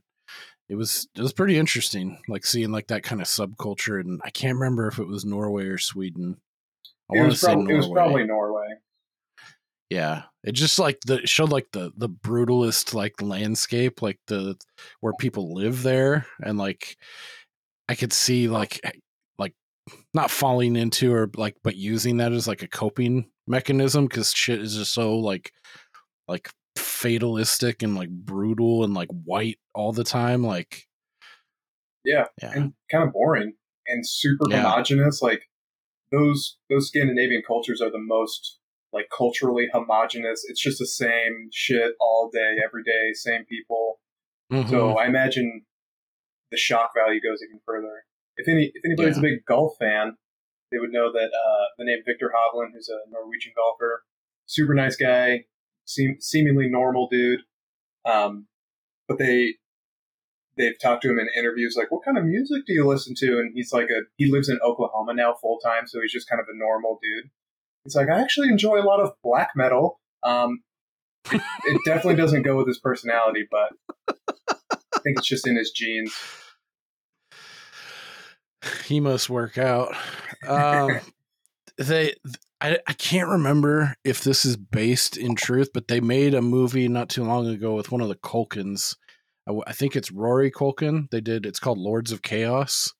[0.69, 3.99] it was it was pretty interesting, like seeing like that kind of subculture.
[3.99, 6.37] And I can't remember if it was Norway or Sweden.
[7.09, 7.73] I it want to was, say Norway.
[7.73, 8.67] it was probably Norway.
[9.89, 14.57] Yeah, it just like the showed like the the brutalist like landscape, like the
[14.99, 16.97] where people live there, and like
[17.87, 18.81] I could see like
[20.13, 24.59] not falling into or like but using that as like a coping mechanism because shit
[24.61, 25.51] is just so like
[26.27, 30.43] like fatalistic and like brutal and like white all the time.
[30.43, 30.87] Like
[32.03, 33.53] Yeah, yeah, and kind of boring
[33.87, 34.63] and super Yeah.
[34.63, 35.21] homogenous.
[35.21, 35.43] Like
[36.11, 38.59] those those Scandinavian cultures are the most
[38.93, 40.43] like culturally homogenous.
[40.47, 43.99] It's just the same shit all day, every day, same people.
[44.51, 44.69] Mhm.
[44.69, 45.65] So I imagine
[46.51, 48.03] the shock value goes even further.
[48.37, 50.17] If any if anybody's a big golf fan,
[50.71, 54.03] they would know that uh, the name Viktor Hovland, who's a Norwegian golfer,
[54.45, 55.45] super nice guy,
[55.85, 57.41] seem, seemingly normal dude.
[58.05, 58.47] Um,
[59.07, 59.55] but they
[60.57, 63.39] they've talked to him in interviews like, "What kind of music do you listen to?"
[63.39, 66.39] And he's like, a he lives in Oklahoma now full time, so he's just kind
[66.39, 67.29] of a normal dude.
[67.83, 70.63] He's like, "I actually enjoy a lot of black metal." Um,
[71.31, 73.73] it, it definitely doesn't go with his personality, but
[74.07, 76.13] I think it's just in his genes.
[78.85, 79.95] He must work out.
[80.47, 80.99] Um,
[81.77, 82.15] they,
[82.59, 86.87] I, I can't remember if this is based in truth, but they made a movie
[86.87, 88.95] not too long ago with one of the Culkins.
[89.67, 91.09] I think it's Rory Culkin.
[91.09, 91.45] They did.
[91.45, 92.93] It's called Lords of Chaos,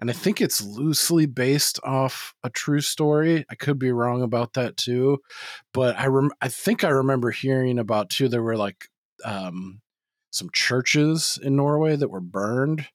[0.00, 3.44] and I think it's loosely based off a true story.
[3.50, 5.18] I could be wrong about that too,
[5.72, 8.28] but I rem- I think I remember hearing about too.
[8.28, 8.88] There were like
[9.24, 9.80] um,
[10.30, 12.86] some churches in Norway that were burned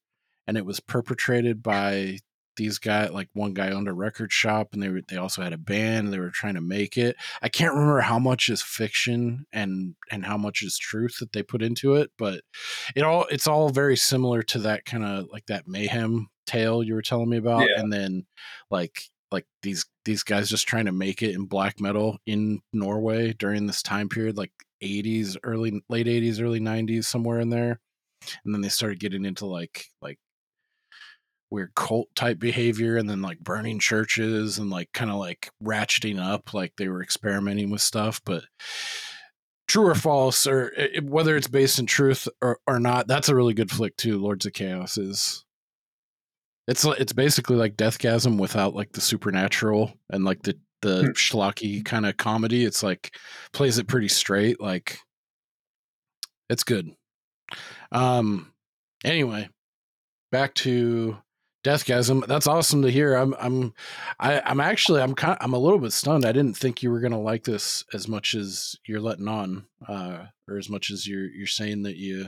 [0.51, 2.17] and it was perpetrated by
[2.57, 5.53] these guys like one guy owned a record shop and they were, they also had
[5.53, 8.61] a band and they were trying to make it i can't remember how much is
[8.61, 12.41] fiction and and how much is truth that they put into it but
[12.93, 16.93] it all it's all very similar to that kind of like that mayhem tale you
[16.93, 17.79] were telling me about Yeah.
[17.79, 18.25] and then
[18.69, 23.31] like like these these guys just trying to make it in black metal in norway
[23.31, 24.51] during this time period like
[24.83, 27.79] 80s early late 80s early 90s somewhere in there
[28.43, 30.19] and then they started getting into like like
[31.51, 36.19] weird cult type behavior and then like burning churches and like kind of like ratcheting
[36.19, 38.43] up like they were experimenting with stuff but
[39.67, 43.29] true or false or i- i- whether it's based in truth or, or not that's
[43.29, 45.45] a really good flick too lords of chaos is
[46.67, 51.09] it's it's basically like deathgasm without like the supernatural and like the the Hmm.
[51.11, 53.15] schlocky kind of comedy it's like
[53.51, 54.97] plays it pretty straight like
[56.49, 56.89] it's good
[57.91, 58.51] um
[59.03, 59.47] anyway
[60.31, 61.17] back to
[61.63, 62.25] deathgasm.
[62.27, 63.15] That's awesome to hear.
[63.15, 63.73] I'm i'm
[64.19, 66.25] I, i'm actually i'm kind of, i'm a little bit stunned.
[66.25, 70.25] I didn't think you were gonna like this as much as you're letting on uh
[70.47, 72.27] or as much as you're you're saying that you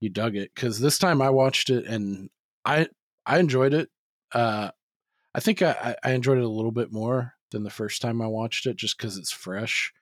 [0.00, 0.50] you dug it.
[0.54, 2.30] Because this time i watched it and
[2.64, 2.88] i
[3.26, 3.88] i enjoyed it.
[4.32, 4.70] Uh
[5.34, 8.26] i think i i enjoyed it a little bit more than the first time i
[8.26, 9.92] watched it just because it's fresh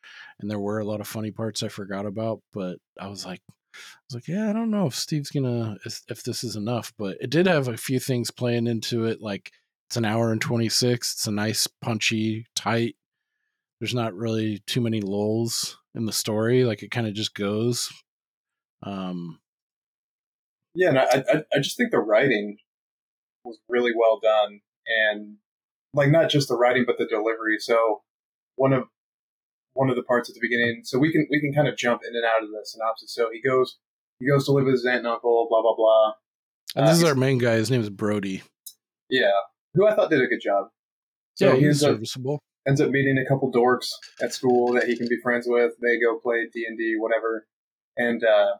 [0.40, 3.40] and there were a lot of funny parts i forgot about but i was like
[3.48, 3.52] I
[4.08, 7.16] was like, yeah, I don't know if Steve's gonna if, if this is enough, but
[7.20, 9.20] it did have a few things playing into it.
[9.20, 9.52] Like
[9.88, 11.12] it's an hour and twenty six.
[11.12, 12.96] It's a nice, punchy, tight.
[13.80, 16.64] There's not really too many lulls in the story.
[16.64, 17.90] Like it kind of just goes.
[18.82, 19.38] Um,
[20.74, 22.58] Yeah, and I, I I just think the writing
[23.44, 25.36] was really well done, and
[25.94, 27.58] like not just the writing but the delivery.
[27.58, 28.02] So
[28.56, 28.84] one of
[29.74, 32.02] one of the parts at the beginning, so we can we can kind of jump
[32.08, 33.14] in and out of the synopsis.
[33.14, 33.78] So he goes
[34.18, 36.12] he goes to live with his aunt and uncle, blah blah blah.
[36.76, 37.54] and this Uh, is our main guy.
[37.54, 38.42] His name is Brody.
[39.08, 39.30] Yeah,
[39.74, 40.68] who I thought did a good job.
[41.36, 42.38] So yeah, he he's ends up, serviceable.
[42.68, 43.88] ends up meeting a couple dorks
[44.22, 45.72] at school that he can be friends with.
[45.80, 47.46] They go play D and D, whatever,
[47.96, 48.56] and uh,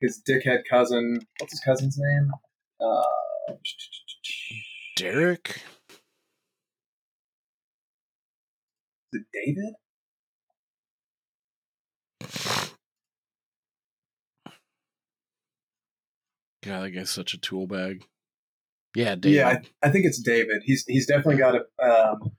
[0.00, 1.20] his dickhead cousin.
[1.40, 2.30] What's his cousin's name?
[2.80, 3.54] Uh,
[4.96, 5.62] Derek.
[9.12, 9.74] is it David?
[16.62, 18.04] God, that guy's such a tool bag.
[18.94, 19.36] Yeah, David.
[19.36, 19.48] Yeah,
[19.82, 20.62] I, I think it's David.
[20.64, 21.60] He's he's definitely got a.
[21.84, 22.32] Um,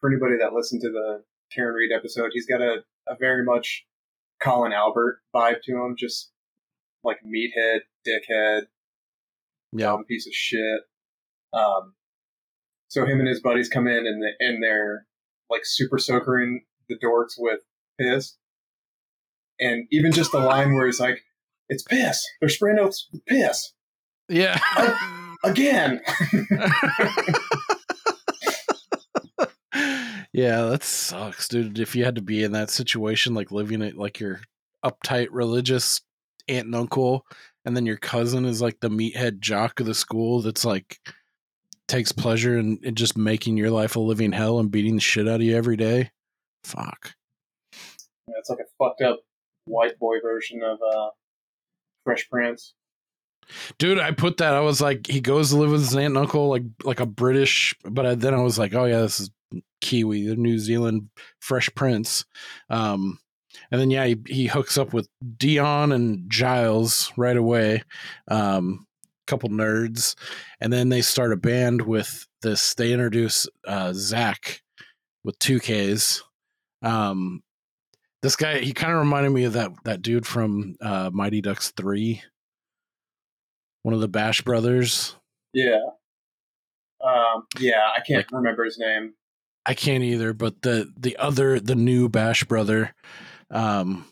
[0.00, 3.86] for anybody that listened to the Karen Read episode, he's got a, a very much
[4.42, 6.30] Colin Albert vibe to him, just
[7.02, 8.62] like meathead, dickhead,
[9.72, 9.86] Yeah.
[9.86, 10.82] dumb piece of shit.
[11.52, 11.94] Um,
[12.88, 15.06] so him and his buddies come in and, the, and they're
[15.48, 17.60] like super soakering the dorks with
[17.98, 18.36] piss.
[19.60, 21.22] And even just the line where he's like,
[21.68, 22.24] it's piss.
[22.40, 22.94] They're spraying out
[23.26, 23.72] piss.
[24.28, 24.58] Yeah.
[25.44, 26.00] Again.
[30.32, 31.78] yeah, that sucks, dude.
[31.78, 34.40] If you had to be in that situation, like living it like your
[34.84, 36.00] uptight religious
[36.48, 37.24] aunt and uncle,
[37.64, 40.98] and then your cousin is like the meathead jock of the school that's like
[41.88, 45.28] takes pleasure in, in just making your life a living hell and beating the shit
[45.28, 46.10] out of you every day.
[46.64, 47.14] Fuck.
[48.28, 49.20] Yeah, it's like a fucked up
[49.66, 51.10] white boy version of uh,
[52.04, 52.74] Fresh Prince.
[53.78, 54.54] Dude, I put that.
[54.54, 57.06] I was like, he goes to live with his aunt and uncle, like like a
[57.06, 57.74] British.
[57.84, 59.30] But I, then I was like, oh yeah, this is
[59.80, 62.24] Kiwi, the New Zealand Fresh Prince.
[62.70, 63.18] Um,
[63.70, 67.82] and then yeah, he, he hooks up with Dion and Giles right away.
[68.28, 68.86] Um,
[69.26, 70.14] couple nerds,
[70.60, 72.74] and then they start a band with this.
[72.74, 74.62] They introduce uh, Zach
[75.24, 76.22] with two Ks.
[76.82, 77.42] Um,
[78.26, 81.70] this guy, he kind of reminded me of that that dude from uh, Mighty Ducks
[81.76, 82.22] three
[83.84, 85.14] one of the Bash brothers.
[85.52, 85.78] Yeah.
[87.00, 89.14] Um, yeah, I can't remember his name.
[89.64, 92.96] I can't either, but the the other the new Bash brother,
[93.52, 94.04] um,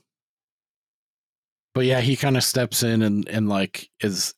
[1.75, 4.33] but yeah, he kind of steps in and and like is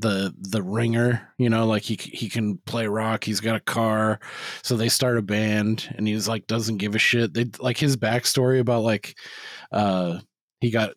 [0.00, 3.24] the the ringer, you know, like he he can play rock.
[3.24, 4.20] He's got a car,
[4.62, 7.34] so they start a band, and he's like doesn't give a shit.
[7.34, 9.16] They like his backstory about like,
[9.72, 10.20] uh,
[10.60, 10.90] he got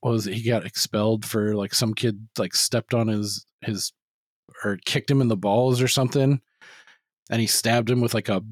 [0.00, 0.34] what was it?
[0.34, 3.92] He got expelled for like some kid like stepped on his his
[4.64, 6.40] or kicked him in the balls or something,
[7.30, 8.42] and he stabbed him with like a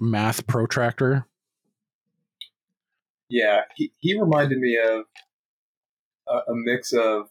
[0.00, 1.26] math protractor.
[3.28, 5.04] Yeah, he, he reminded me of
[6.28, 7.28] a, a mix of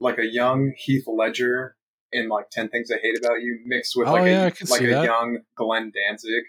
[0.00, 1.76] like a young Heath Ledger
[2.12, 4.80] in like Ten Things I Hate About You, mixed with Oh, like yeah, a like
[4.82, 5.04] a that.
[5.04, 6.44] young Glenn Danzig.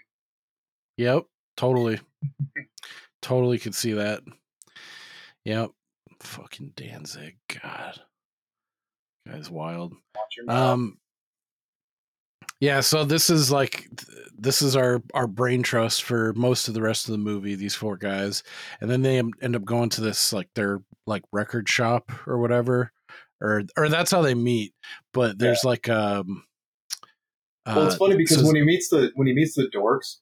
[0.96, 1.24] Yep,
[1.56, 2.00] totally,
[3.22, 4.22] totally could see that.
[5.44, 5.70] Yep,
[6.20, 8.00] fucking Danzig, God,
[9.26, 9.94] guy's wild.
[10.48, 10.98] Um,
[12.60, 13.88] yeah, so this is like
[14.36, 17.54] this is our our brain trust for most of the rest of the movie.
[17.54, 18.42] These four guys,
[18.80, 22.92] and then they end up going to this like their like record shop or whatever,
[23.40, 24.72] or or that's how they meet.
[25.12, 26.44] But there's like um.
[27.66, 30.16] well, it's uh, funny because so- when he meets the when he meets the dorks,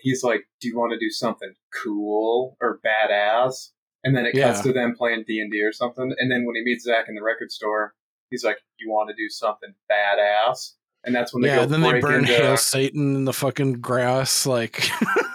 [0.00, 3.70] he's like, "Do you want to do something cool or badass?"
[4.04, 4.62] And then it cuts Yeah.
[4.62, 6.14] to them playing D and D or something.
[6.18, 7.94] And then when he meets Zach in the record store,
[8.30, 11.80] he's like, "You want to do something badass?" And that's when they yeah, go then
[11.80, 14.88] they burn into Hail Satan in the fucking grass, like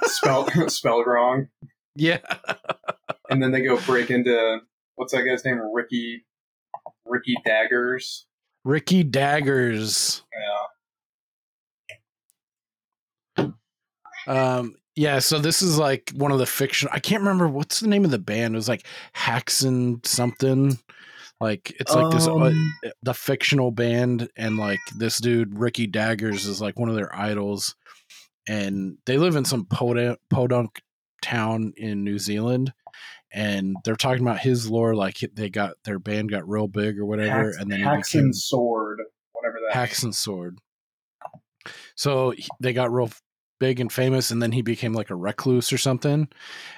[0.03, 1.47] spell spelled wrong.
[1.95, 2.19] yeah.
[3.29, 4.59] and then they go break into
[4.95, 5.59] what's that guy's name?
[5.73, 6.25] Ricky
[7.13, 8.25] Ricky Daggers.
[8.63, 10.23] Ricky Daggers.
[13.37, 13.51] Yeah.
[14.25, 16.89] Um, yeah, so this is like one of the fiction.
[16.91, 18.55] I can't remember what's the name of the band.
[18.55, 20.77] It was like Haxon something.
[21.41, 26.45] Like it's like this uh, Um, the fictional band, and like this dude Ricky Daggers
[26.45, 27.75] is like one of their idols,
[28.47, 30.81] and they live in some podunk, podunk
[31.21, 32.71] town in New Zealand,
[33.33, 34.95] and they're talking about his lore.
[34.95, 38.21] Like they got their band got real big or whatever, Hax- and then he Haxon
[38.21, 38.99] became Sword,
[39.33, 39.65] whatever that.
[39.65, 39.73] means.
[39.75, 40.59] Haxon Sword.
[41.95, 43.09] So he- they got real
[43.59, 46.27] big and famous, and then he became like a recluse or something.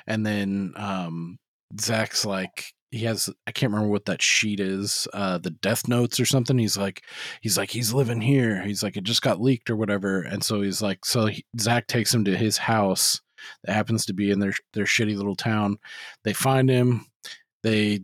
[0.07, 1.37] And then um,
[1.79, 6.19] Zach's like he has I can't remember what that sheet is, uh, the Death Notes
[6.19, 6.57] or something.
[6.57, 7.03] He's like
[7.41, 8.61] he's like he's living here.
[8.63, 10.21] He's like it just got leaked or whatever.
[10.21, 13.19] And so he's like so he, Zach takes him to his house
[13.63, 15.77] that happens to be in their their shitty little town.
[16.23, 17.05] They find him.
[17.63, 18.01] They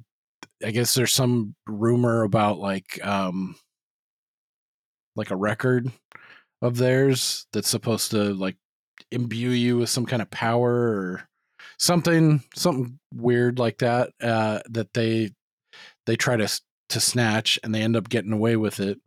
[0.64, 3.56] I guess there's some rumor about like um
[5.16, 5.92] like a record
[6.62, 8.56] of theirs that's supposed to like
[9.12, 11.28] imbue you with some kind of power or
[11.78, 15.32] something something weird like that uh that they
[16.06, 16.48] they try to
[16.90, 19.00] to snatch and they end up getting away with it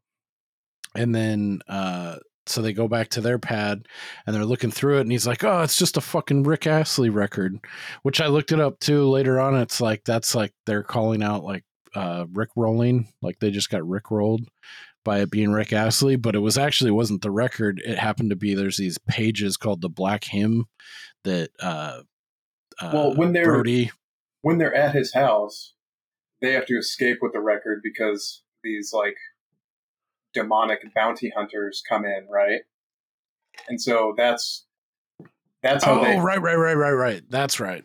[0.95, 2.17] and then uh
[2.47, 3.87] so they go back to their pad
[4.27, 7.11] and they're looking through it and he's like oh it's just a fucking rick astley
[7.11, 7.59] record
[8.03, 11.45] which i looked it up too later on it's like that's like they're calling out
[11.45, 11.65] like
[11.95, 14.49] uh rick rolling like they just got rick rolled
[15.05, 17.79] by it being Rick Astley, but it was actually wasn't the record.
[17.85, 20.65] It happened to be there's these pages called the Black Hymn
[21.25, 22.01] that uh,
[22.81, 23.91] uh Well, when they're- Brody
[24.41, 25.75] When they're at his house,
[26.41, 29.17] they have to escape with the record because these like
[30.35, 32.61] demonic bounty hunters come in, right?
[33.69, 34.67] And so that's
[35.63, 37.23] that's how Oh, they right, right, right, right, right.
[37.31, 37.85] That's right.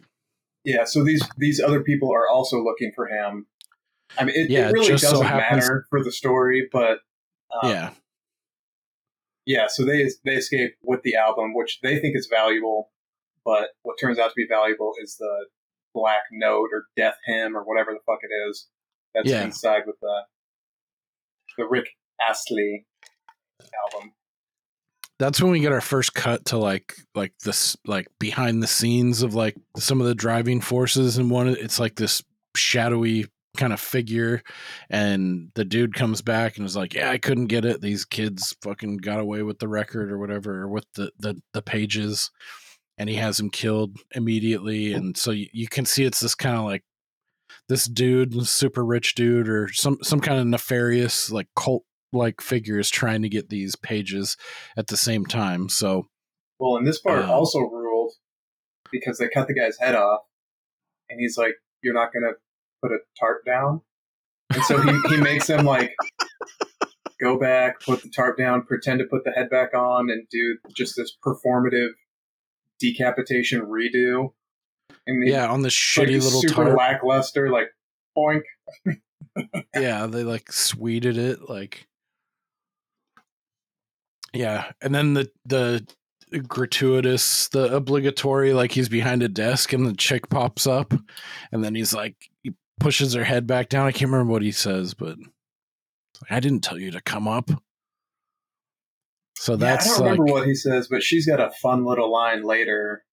[0.66, 0.84] yeah.
[0.86, 3.46] So these these other people are also looking for him,
[4.18, 7.00] I mean, it, Yeah, it really doesn't happens- matter for the story, but
[7.64, 7.94] um, yeah,
[9.46, 9.68] yeah.
[9.70, 12.92] So they they escape with the album, which they think is valuable,
[13.46, 15.46] but what turns out to be valuable is the
[15.94, 18.68] black note or death hymn or whatever the fuck it is
[19.14, 19.44] that's Yeah.
[19.44, 20.22] inside with the
[21.58, 21.88] the Rick
[22.28, 22.86] Astley
[23.94, 24.14] album.
[25.20, 29.22] that's when we get our first cut to like like this like behind the scenes
[29.22, 32.24] of like some of the driving forces and one it's like this
[32.56, 33.26] shadowy
[33.58, 34.42] kind of figure
[34.90, 38.56] and the dude comes back and is like yeah i couldn't get it these kids
[38.62, 42.32] fucking got away with the record or whatever or with the the, the pages
[42.98, 46.58] and he has him killed immediately and so you, you can see it's this kind
[46.58, 46.84] of like
[47.68, 52.90] this dude super rich dude or some some kind of nefarious like cult like figures
[52.90, 54.38] trying to get these pages
[54.78, 56.08] at the same time so
[56.60, 58.14] Well, and this part Um, also ruled
[58.92, 60.22] because they cut the guy's head off,
[61.10, 62.34] and he's like, "You're not gonna
[62.82, 63.82] put a tarp down,"
[64.54, 65.96] and so he he makes them like
[67.20, 70.58] go back, put the tarp down, pretend to put the head back on, and do
[70.76, 71.90] just this performative
[72.80, 74.34] decapitation redo.
[75.06, 77.70] And yeah on the like, shitty little super tarp lackluster, like
[78.18, 78.44] boink.
[79.76, 81.88] yeah they like sweeted it like
[84.34, 85.86] yeah and then the the
[86.48, 90.94] gratuitous the obligatory like he's behind a desk and the chick pops up
[91.52, 94.52] and then he's like he pushes her head back down i can't remember what he
[94.52, 97.50] says but like, i didn't tell you to come up
[99.38, 101.86] so Yeah, I that's don't remember like what he says, but she's got a fun
[101.86, 103.04] little line later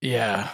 [0.00, 0.50] yeah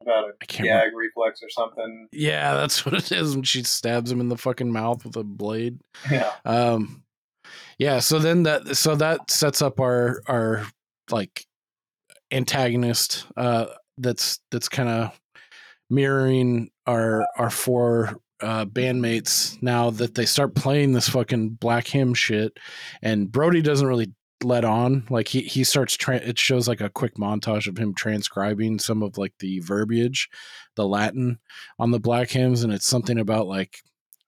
[0.00, 0.96] about a gag remember.
[0.96, 2.08] reflex or something.
[2.10, 5.22] yeah that's what it is when she stabs him in the fucking mouth with a
[5.24, 5.78] blade
[6.10, 6.32] Yeah.
[6.44, 7.04] um
[7.78, 10.66] yeah so then that so that sets up our our
[11.10, 11.44] like
[12.30, 13.66] antagonist uh
[13.98, 15.20] that's that's kind of
[15.90, 22.14] mirroring our our four uh bandmates now that they start playing this fucking black hymn
[22.14, 22.56] shit
[23.02, 24.12] and brody doesn't really
[24.44, 25.04] let on.
[25.10, 29.02] Like he he starts tra- it shows like a quick montage of him transcribing some
[29.02, 30.28] of like the verbiage
[30.76, 31.38] the latin
[31.78, 33.78] on the black hymns and it's something about like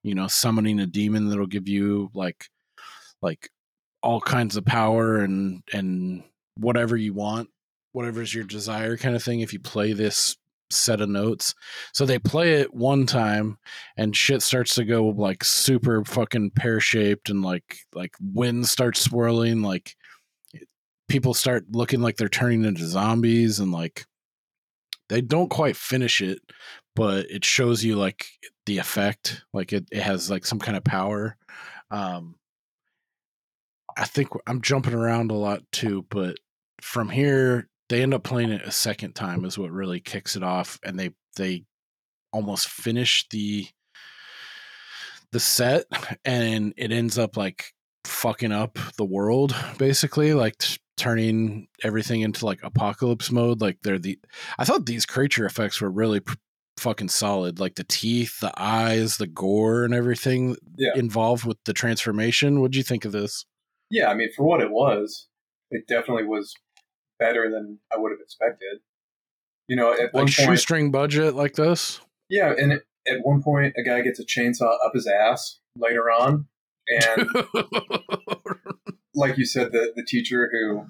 [0.03, 2.47] you know summoning a demon that'll give you like
[3.25, 3.51] like
[4.03, 6.23] all kinds of power and and
[6.57, 7.49] whatever you want
[7.93, 10.37] whatever's your desire kind of thing if you play this
[10.71, 11.55] set of notes.
[11.93, 13.59] So they play it one time
[13.97, 19.63] and shit starts to go like super fucking pear-shaped and like like wind starts swirling
[19.63, 19.95] like
[21.09, 24.07] people start looking like they're turning into zombies and like
[25.09, 26.41] they don't quite finish it
[26.97, 28.27] but it shows you like
[28.67, 31.37] the effect like it, it has like some kind of power.
[31.91, 32.37] Um
[33.97, 36.37] i think i'm jumping around a lot too but
[36.81, 40.43] from here they end up playing it a second time is what really kicks it
[40.43, 41.65] off and they they
[42.33, 43.67] almost finish the
[45.33, 45.85] the set
[46.25, 47.73] and it ends up like
[48.05, 53.99] fucking up the world basically like t- turning everything into like apocalypse mode like they're
[53.99, 54.19] the
[54.59, 56.35] i thought these creature effects were really pr-
[56.77, 60.93] fucking solid like the teeth the eyes the gore and everything Yeah.
[60.97, 63.45] involved with the transformation what'd you think of this
[63.91, 65.29] Yeah, I mean, for what it was,
[65.71, 66.55] it definitely was
[67.19, 68.81] better than I would have expected.
[69.69, 73.43] You know, at one like point, shoestring budget like this yeah, and it, at one
[73.43, 76.47] point, a guy gets a chainsaw up his ass later on,
[76.89, 77.29] and
[79.15, 80.87] like you said, the the teacher who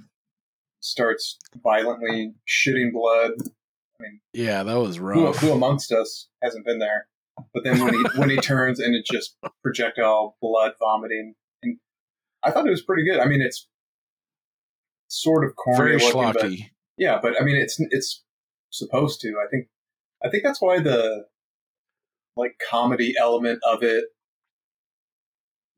[0.80, 3.32] starts violently shitting blood.
[3.40, 7.07] I mean, yeah that was Who, rough who amongst us hasn't been there?
[7.53, 11.34] But then when he when he turns and it's just projectile blood vomiting,
[12.45, 13.20] I thought it was pretty good.
[13.20, 13.68] I mean, it's
[15.09, 18.22] sort of corny very looking, but schlocky Yeah, but I mean, it's it's
[18.70, 19.36] supposed to.
[19.45, 19.68] I think
[20.24, 21.26] I think that's why the
[22.36, 24.05] like comedy element of it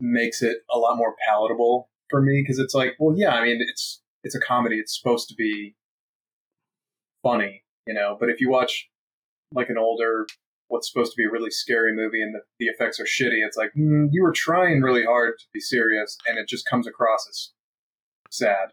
[0.01, 3.59] makes it a lot more palatable for me because it's like, well, yeah, I mean,
[3.61, 4.77] it's it's a comedy.
[4.77, 5.75] It's supposed to be
[7.23, 8.17] funny, you know.
[8.19, 8.89] But if you watch
[9.53, 10.27] like an older,
[10.69, 13.57] what's supposed to be a really scary movie and the, the effects are shitty, it's
[13.57, 17.27] like mm, you were trying really hard to be serious, and it just comes across
[17.29, 17.51] as
[18.31, 18.69] sad.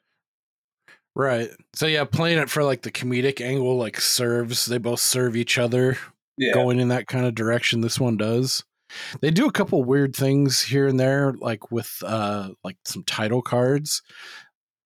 [1.16, 1.50] Right.
[1.76, 5.58] So yeah, playing it for like the comedic angle like serves they both serve each
[5.60, 5.98] other
[6.38, 8.64] Yeah, going in that kind of direction this one does.
[9.22, 13.41] They do a couple weird things here and there like with uh like some title
[13.44, 14.02] cards.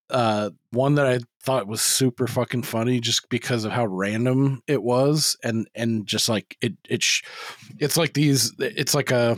[0.10, 4.84] Uh one that I thought was super fucking funny just because of how random it
[4.84, 7.22] was and and just like it it sh-
[7.80, 9.38] it's like these it's like a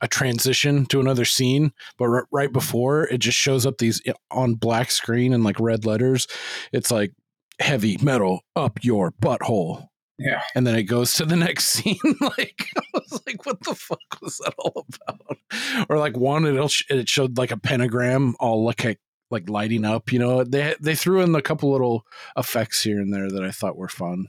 [0.00, 4.02] a transition to another scene, but r- right before it just shows up these
[4.32, 6.26] on black screen and like red letters.
[6.72, 7.12] It's like
[7.60, 9.86] heavy metal up your butthole.
[10.18, 10.42] Yeah.
[10.54, 11.96] and then it goes to the next scene.
[12.20, 15.86] like I was like, what the fuck was that all about?
[15.88, 18.96] Or like one, it'll sh- it showed like a pentagram all like a,
[19.34, 20.10] like lighting up.
[20.12, 22.06] You know, they they threw in a couple little
[22.38, 24.28] effects here and there that I thought were fun.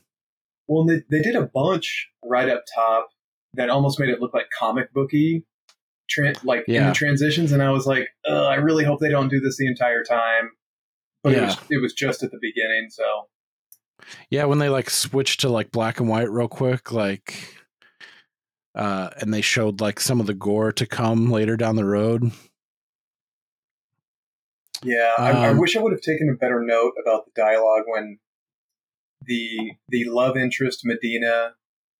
[0.67, 3.09] Well, they, they did a bunch right up top
[3.53, 5.45] that almost made it look like comic booky,
[6.09, 9.39] tran like in the transitions, and I was like, I really hope they don't do
[9.39, 10.49] this the entire time.
[11.23, 13.03] But it was it was just at the beginning, so
[14.29, 17.55] Yeah, when they like switched to like black and white real quick, like
[18.75, 22.31] uh and they showed like some of the gore to come later down the road.
[24.83, 25.13] Yeah.
[25.17, 28.19] I, I Um, wish I would have taken a better note about the dialogue when
[29.21, 31.53] the the love interest Medina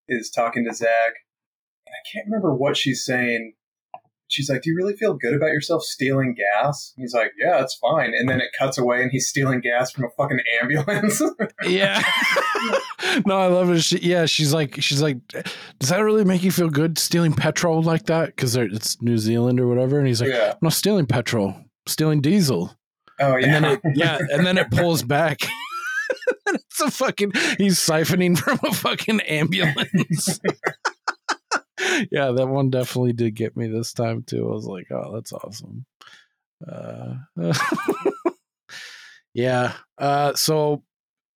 [0.08, 1.14] is talking to Zach,
[1.88, 3.54] and I can't remember what she's saying.
[4.28, 7.76] She's like, "Do you really feel good about yourself stealing gas?" He's like, "Yeah, it's
[7.76, 11.22] fine." And then it cuts away, and he's stealing gas from a fucking ambulance.
[11.68, 12.02] Yeah.
[13.26, 13.82] no, I love it.
[13.82, 15.18] She, yeah, she's like she's like
[15.80, 19.60] does that really make you feel good stealing petrol like that cuz it's New Zealand
[19.60, 20.52] or whatever and he's like yeah.
[20.54, 21.56] I'm not stealing petrol,
[21.88, 22.76] stealing diesel.
[23.20, 23.46] Oh yeah.
[23.46, 25.40] And then it yeah, and then it pulls back.
[26.48, 30.40] it's a fucking he's siphoning from a fucking ambulance.
[32.12, 34.48] yeah, that one definitely did get me this time too.
[34.50, 35.86] I was like, oh, that's awesome.
[36.68, 37.16] Uh,
[39.34, 39.74] yeah.
[39.98, 40.84] Uh, so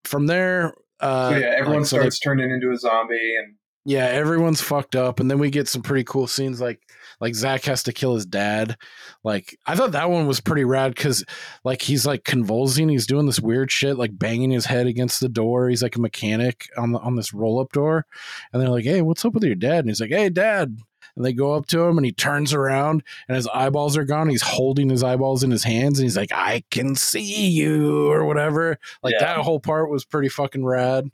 [0.05, 4.05] from there, uh, so yeah, everyone like, so starts turning into a zombie, and yeah,
[4.05, 6.81] everyone's fucked up, and then we get some pretty cool scenes like
[7.19, 8.77] like Zach has to kill his dad.
[9.23, 11.23] Like I thought that one was pretty rad because
[11.63, 15.29] like he's like convulsing, he's doing this weird shit, like banging his head against the
[15.29, 15.69] door.
[15.69, 18.05] He's like a mechanic on the on this roll up door,
[18.53, 20.77] and they're like, "Hey, what's up with your dad?" And he's like, "Hey, dad."
[21.15, 24.29] And they go up to him, and he turns around, and his eyeballs are gone.
[24.29, 28.23] He's holding his eyeballs in his hands, and he's like, "I can see you," or
[28.25, 28.77] whatever.
[29.03, 29.25] Like Yeah.
[29.35, 31.09] that whole part was pretty fucking rad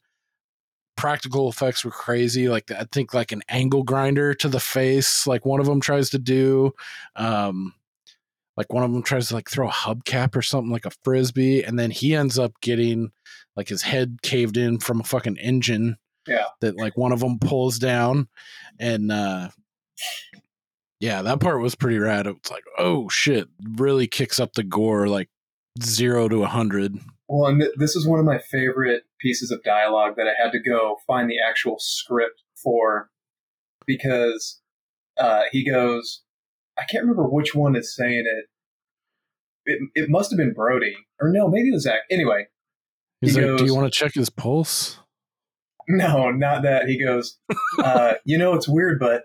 [0.96, 2.50] practical effects were crazy.
[2.50, 6.10] Like I think like an angle grinder to the face, like one of them tries
[6.12, 6.74] to do.
[7.16, 7.74] Um,
[8.58, 11.64] like one of them tries to like throw a hubcap or something like a frisbee,
[11.64, 13.12] and then he ends up getting
[13.56, 15.98] like his head caved in from a fucking engine.
[16.28, 16.46] Yeah.
[16.62, 18.28] That like one of them pulls down,
[18.80, 19.50] and uh,
[21.00, 22.28] yeah, that part was pretty rad.
[22.28, 25.30] It's like oh shit, really kicks up the gore like
[25.84, 26.98] zero to a hundred.
[27.28, 30.51] well, and th- this is one of my favorite pieces of dialogue that I had
[30.51, 33.09] to go find the actual script for
[33.86, 34.61] because
[35.18, 36.24] uh, he goes,
[36.78, 38.45] I can't remember which one is saying it.
[39.68, 42.01] It, it must have been Brody, or no, maybe it was Zach.
[42.11, 42.45] Anyway,
[43.22, 44.99] He's He like, "Do you want to check his pulse?"
[45.88, 46.88] no, not that.
[46.88, 47.38] He goes,
[47.80, 49.24] uh, you know, it's weird, but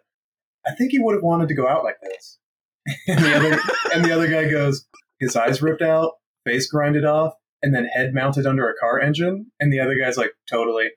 [0.66, 2.38] I think he would have wanted to go out like this.
[3.09, 3.59] and the other
[3.95, 4.86] and the other guy goes,
[5.18, 6.12] his eyes ripped out,
[6.47, 9.51] face grinded off, and then head mounted under a car engine.
[9.61, 10.91] And the other guy's like, totally.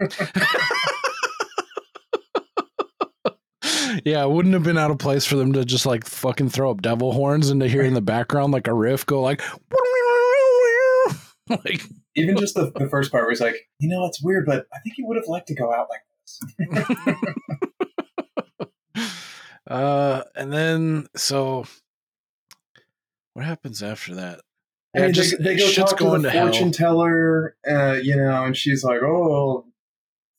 [4.04, 6.70] yeah, it wouldn't have been out of place for them to just like fucking throw
[6.70, 9.42] up devil horns and to hear in the background like a riff go like
[11.48, 11.82] like
[12.14, 14.78] Even just the, the first part where he's like, you know, it's weird, but I
[14.80, 16.40] think he would have liked to go out like this.
[19.66, 21.64] uh and then so
[23.34, 24.40] what happens after that?
[24.98, 26.46] I mean, just- they, they go talk to the hell.
[26.48, 29.66] fortune teller, uh, you know, and she's like, "Oh,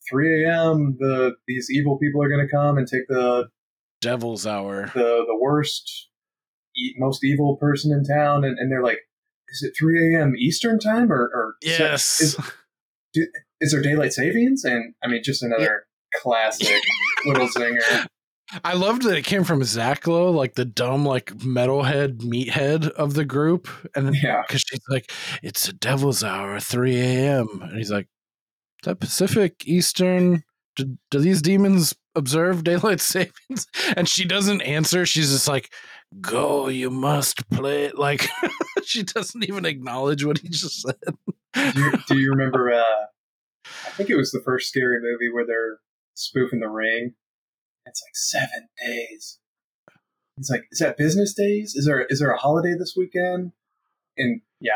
[0.09, 0.97] 3 a.m.
[0.99, 3.49] The these evil people are going to come and take the
[4.01, 4.91] Devil's hour.
[4.93, 6.09] the the worst,
[6.77, 8.99] e- most evil person in town," and, and they're like,
[9.49, 10.35] "Is it 3 a.m.
[10.37, 12.21] Eastern time or, or Yes.
[12.21, 12.37] Is,
[13.61, 15.85] is there daylight savings?" And I mean, just another
[16.21, 16.81] classic
[17.25, 18.07] little zinger.
[18.63, 23.13] I loved that it came from Zach Zachlo, like the dumb, like metalhead meathead of
[23.13, 23.67] the group.
[23.95, 24.41] And Yeah.
[24.47, 25.11] because she's like,
[25.43, 27.47] it's a devil's hour, 3 a.m.
[27.61, 28.07] And he's like,
[28.81, 30.43] is that Pacific, Eastern?
[30.75, 33.67] Do, do these demons observe daylight savings?
[33.95, 35.05] And she doesn't answer.
[35.05, 35.71] She's just like,
[36.21, 37.95] go, you must play it.
[37.99, 38.27] Like,
[38.83, 40.95] she doesn't even acknowledge what he just said.
[41.53, 42.71] Do you, do you remember?
[42.73, 43.05] Uh,
[43.85, 45.79] I think it was the first scary movie where they're
[46.15, 47.13] spoofing the ring.
[47.89, 49.39] It's like seven days.
[50.37, 51.75] He's like, "Is that business days?
[51.75, 53.51] Is there is there a holiday this weekend?"
[54.17, 54.73] And yeah,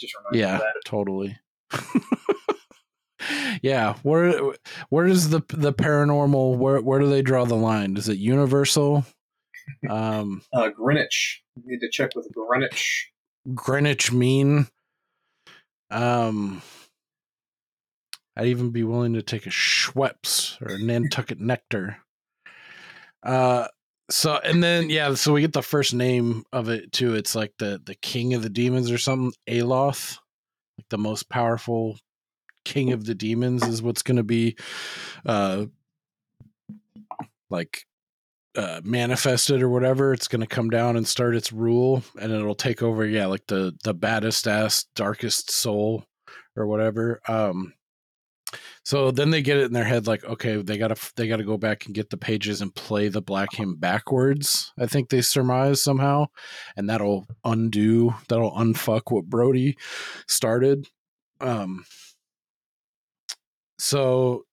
[0.00, 0.74] just remember Yeah, that.
[0.84, 1.38] totally.
[3.62, 4.52] yeah, where
[4.90, 7.96] where does the the paranormal where where do they draw the line?
[7.96, 9.04] Is it universal?
[9.90, 11.42] Um, Uh, Greenwich.
[11.56, 13.10] You need to check with Greenwich.
[13.54, 14.68] Greenwich mean?
[15.90, 16.62] Um,
[18.36, 21.98] I'd even be willing to take a Schweppes or a Nantucket Nectar.
[23.22, 23.66] Uh,
[24.10, 27.14] so and then yeah, so we get the first name of it too.
[27.14, 30.18] It's like the the king of the demons or something, Aeloth,
[30.78, 31.98] like the most powerful
[32.64, 34.56] king of the demons is what's going to be
[35.24, 35.64] uh
[37.48, 37.86] like
[38.56, 42.56] uh manifested or whatever it's going to come down and start its rule and it'll
[42.56, 46.04] take over yeah like the the baddest ass darkest soul
[46.56, 47.72] or whatever um
[48.86, 51.58] so then they get it in their head like okay they gotta they gotta go
[51.58, 55.82] back and get the pages and play the black hymn backwards i think they surmise
[55.82, 56.24] somehow
[56.76, 59.76] and that'll undo that'll unfuck what brody
[60.28, 60.86] started.
[61.40, 61.84] Um
[63.78, 64.44] so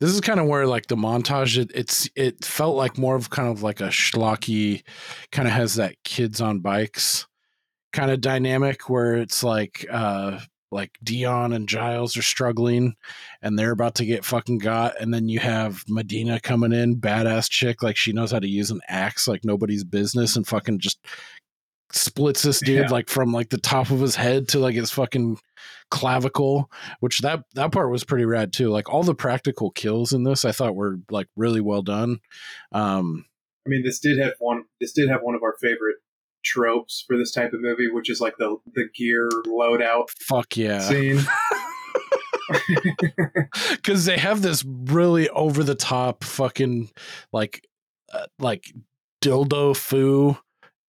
[0.00, 3.30] this is kind of where like the montage it, it's it felt like more of
[3.30, 4.82] kind of like a schlocky
[5.30, 7.26] kind of has that kids on bikes
[7.92, 10.38] kind of dynamic where it's like uh
[10.72, 12.96] like Dion and Giles are struggling
[13.42, 17.48] and they're about to get fucking got and then you have Medina coming in badass
[17.50, 20.98] chick like she knows how to use an axe like nobody's business and fucking just
[21.92, 22.88] splits this dude Yeah.
[22.88, 25.38] like from like the top of his head to like his fucking
[25.90, 26.70] clavicle
[27.00, 30.46] which that that part was pretty rad too like all the practical kills in this
[30.46, 32.18] i thought were like really well done
[32.72, 33.26] um
[33.64, 34.64] I mean, this did have one.
[34.80, 35.98] This did have one of our favorite
[36.44, 40.80] tropes for this type of movie, which is like the the gear loadout fuck yeah
[40.80, 41.20] scene.
[43.70, 46.90] because they have this really over the top fucking
[47.32, 47.66] like
[48.12, 48.72] uh, like
[49.22, 50.36] dildo foo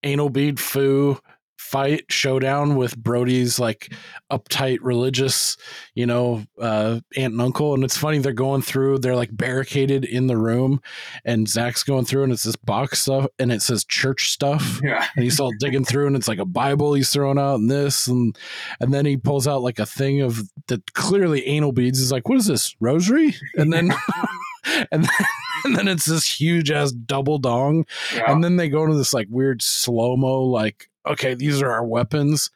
[0.03, 1.19] anal bead foo
[1.63, 3.91] fight showdown with brody's like
[4.31, 5.55] uptight religious
[5.95, 7.73] you know uh aunt and uncle.
[7.73, 10.81] And it's funny they're going through they're like barricaded in the room
[11.23, 14.81] and zach's going through and it's this box stuff and it says church stuff.
[14.93, 17.71] Yeah, and he's all digging through and it's like a bible he's throwing out and
[17.71, 18.37] this and
[18.81, 21.99] and then he pulls out like a thing of that clearly anal beads.
[21.99, 23.35] He's like what is this rosary?
[23.55, 23.93] And then
[24.91, 25.25] and then,
[25.65, 27.85] and then it's this huge ass double dong.
[28.13, 28.31] Yeah.
[28.31, 31.85] and then they go into this like weird slow mo like okay these are our
[31.85, 32.49] weapons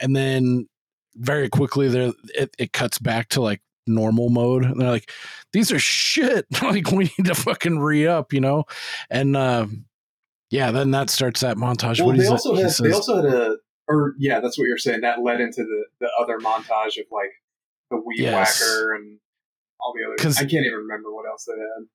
[0.00, 0.68] and then
[1.16, 5.10] very quickly there it, it cuts back to like normal mode and they're like
[5.52, 8.64] these are shit like we need to fucking re-up you know
[9.10, 9.66] and uh
[10.50, 13.56] yeah then that starts that montage well, what they also had they also had a
[13.88, 15.02] or yeah, that's what you're saying.
[15.02, 17.32] That led into the the other montage of like
[17.90, 18.60] the weed Yes.
[18.60, 19.18] whacker and
[19.80, 20.36] all the other.
[20.38, 21.86] I can't even remember what else they had.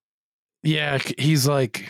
[0.62, 1.90] Yeah he's like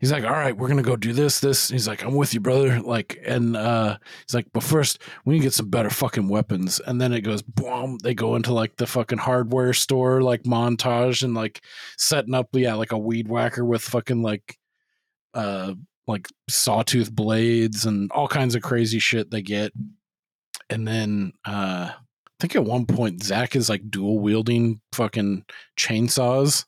[0.00, 2.40] he's like all right we're gonna go do this this he's like i'm with you
[2.40, 6.26] brother like and uh he's like but first we need to get some better fucking
[6.26, 10.44] weapons and then it goes boom they go into like the fucking hardware store like
[10.44, 11.60] montage and like
[11.98, 14.58] setting up yeah like a weed whacker with fucking like
[15.34, 15.74] uh
[16.08, 19.72] like sawtooth blades and all kinds of crazy shit they get.
[20.70, 25.44] And then uh I think at one point Zach is like dual wielding fucking
[25.78, 26.64] chainsaws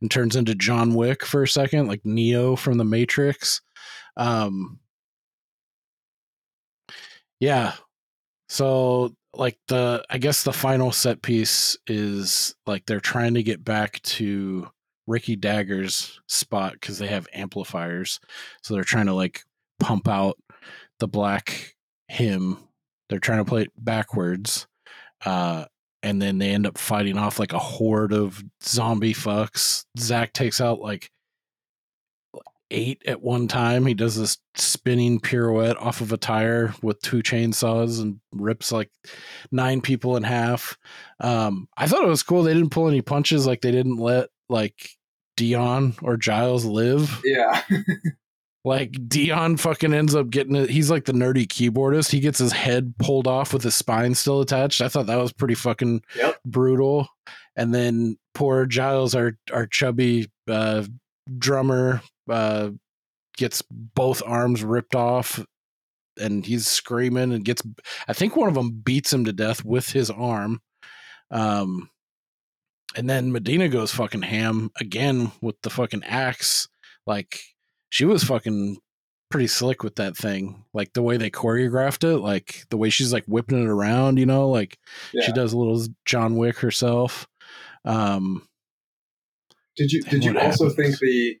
[0.00, 3.60] and turns into John Wick for a second, like Neo from the Matrix.
[4.16, 4.80] Um,
[7.40, 7.74] yeah.
[8.48, 13.64] So like the I guess the final set piece is like they're trying to get
[13.64, 14.68] back to
[15.06, 18.20] Ricky Dagger's spot because they have amplifiers.
[18.62, 19.42] So they're trying to like
[19.80, 20.38] pump out
[20.98, 21.74] the black
[22.08, 22.58] hymn.
[23.08, 24.66] They're trying to play it backwards.
[25.24, 25.66] Uh
[26.06, 29.84] and then they end up fighting off like a horde of zombie fucks.
[29.98, 31.10] Zach takes out like
[32.70, 33.86] eight at one time.
[33.86, 38.88] He does this spinning pirouette off of a tire with two chainsaws and rips like
[39.50, 40.78] nine people in half.
[41.18, 42.44] Um, I thought it was cool.
[42.44, 43.44] They didn't pull any punches.
[43.44, 44.90] Like they didn't let like
[45.36, 47.20] Dion or Giles live.
[47.24, 47.62] Yeah,
[48.66, 50.68] Like Dion fucking ends up getting it.
[50.70, 52.10] He's like the nerdy keyboardist.
[52.10, 54.80] He gets his head pulled off with his spine still attached.
[54.80, 56.40] I thought that was pretty fucking Yep.
[56.44, 57.06] brutal.
[57.54, 60.82] And then poor Giles, our our chubby uh,
[61.38, 62.70] drummer, uh,
[63.36, 65.38] gets both arms ripped off,
[66.20, 67.62] and he's screaming and gets.
[68.08, 70.60] I think one of them beats him to death with his arm.
[71.30, 71.88] Um,
[72.96, 76.66] and then Medina goes fucking ham again with the fucking axe.
[77.06, 77.38] Like
[77.90, 78.78] she was fucking
[79.30, 80.64] pretty slick with that thing.
[80.72, 84.26] Like the way they choreographed it, like the way she's like whipping it around, you
[84.26, 84.78] know, like
[85.12, 85.24] yeah.
[85.24, 87.26] she does a little John Wick herself.
[87.84, 88.46] Um,
[89.76, 90.74] Did you did you also happens?
[90.74, 91.38] think the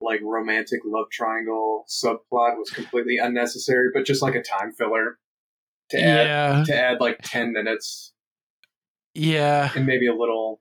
[0.00, 5.18] like romantic love triangle subplot was completely unnecessary, but just like a time filler
[5.90, 8.12] to add yeah, to add like ten minutes
[9.14, 10.60] yeah, and maybe a little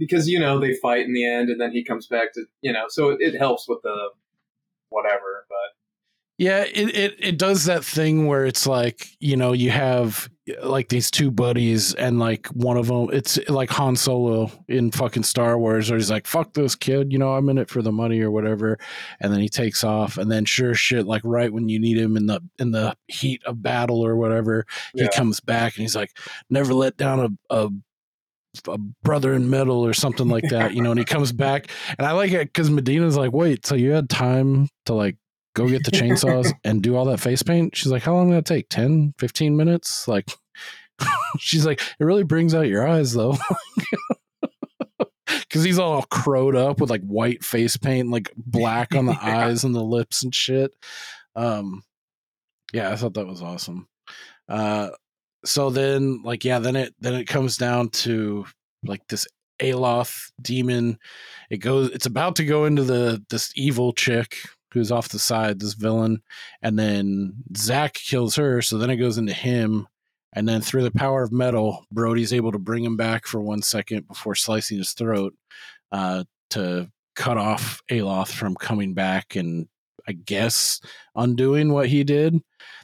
[0.00, 2.72] because you know they fight in the end and then he comes back to you
[2.72, 4.08] know so it, it helps with the
[4.88, 5.56] whatever but
[6.38, 10.28] Yeah, it, it it does that thing where it's like you know you have
[10.62, 15.22] like these two buddies and like one of them it's like Han Solo in fucking
[15.22, 17.92] Star Wars where he's like fuck this kid you know I'm in it for the
[17.92, 18.78] money or whatever
[19.20, 22.16] and then he takes off and then sure shit like right when you need him
[22.16, 26.16] in the in the heat of battle or whatever he comes back and he's like
[26.48, 27.70] never let down a, a
[28.66, 32.06] a brother in metal or something like that, you know, and he comes back and
[32.06, 35.16] I like it because Medina's like, wait, so you had time to like
[35.54, 37.76] go get the chainsaws and do all that face paint?
[37.76, 38.68] She's like, how long did that take?
[38.68, 40.08] 10, 15 minutes?
[40.08, 40.30] Like,
[41.38, 43.36] she's like, it really brings out your eyes though.
[45.52, 49.46] Cause he's all crowed up with like white face paint, like black on the Yeah.
[49.46, 50.72] eyes and the lips and shit.
[51.36, 51.82] Um,
[52.72, 53.88] yeah, I thought that was awesome.
[54.48, 54.90] Uh,
[55.44, 58.44] so then like yeah then it then it comes down to
[58.84, 59.26] like this
[59.60, 60.98] Aeloth demon.
[61.50, 64.36] It goes it's about to go into the this evil chick
[64.72, 66.22] who's off the side this villain
[66.62, 69.88] and then zach kills her so then it goes into him
[70.32, 73.62] and then through the power of metal brody's able to bring him back for one
[73.62, 75.34] second before slicing his throat
[75.90, 79.66] uh to cut off Aeloth from coming back and
[80.06, 80.80] i guess
[81.14, 82.40] undoing what he did.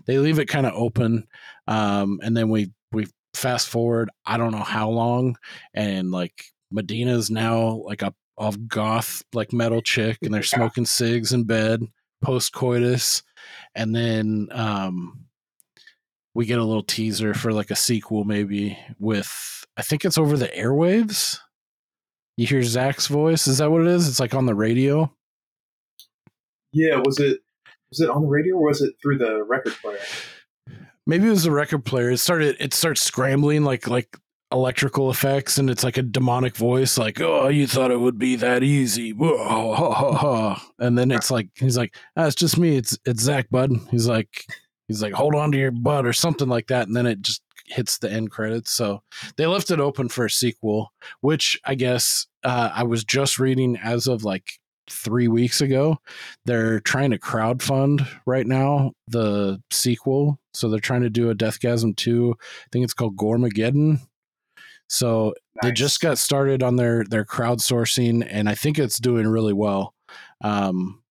[0.06, 1.26] They leave it kind of open
[1.66, 5.36] um, and then we we fast forward I don't know how long,
[5.74, 11.32] and like Medina's now like a of goth like metal chick, and they're smoking cigs
[11.32, 11.82] in bed
[12.22, 13.22] post coitus,
[13.74, 15.26] and then um,
[16.34, 20.36] we get a little teaser for like a sequel maybe with I think it's over
[20.36, 21.38] the airwaves.
[22.36, 23.46] You hear Zach's voice.
[23.46, 24.08] Is that what it is?
[24.08, 25.10] It's like on the radio.
[26.72, 27.40] Yeah, was it
[27.90, 29.98] was it on the radio or was it through the record player?
[31.06, 32.10] Maybe it was the record player.
[32.10, 34.16] It started it starts scrambling like like
[34.52, 38.36] electrical effects and it's like a demonic voice like oh you thought it would be
[38.36, 39.12] that easy.
[39.12, 40.72] Whoa, ha, ha, ha.
[40.78, 42.76] and then it's like he's like ah, it's just me.
[42.76, 43.72] It's it's zach bud.
[43.90, 44.44] He's like
[44.88, 47.42] he's like hold on to your butt or something like that and then it just
[47.68, 48.72] hits the end credits.
[48.72, 49.02] So
[49.36, 53.76] they left it open for a sequel which i guess uh, i was just reading
[53.82, 54.52] as of like
[54.90, 55.98] three weeks ago
[56.44, 60.38] they're trying to crowdfund right now the sequel.
[60.54, 64.00] So they're trying to do a deathgasm 2 i think it's called Goremageddon.
[64.88, 69.52] So they just got started on their their crowdsourcing and i think it's doing really
[69.52, 69.94] well.
[70.42, 71.02] Um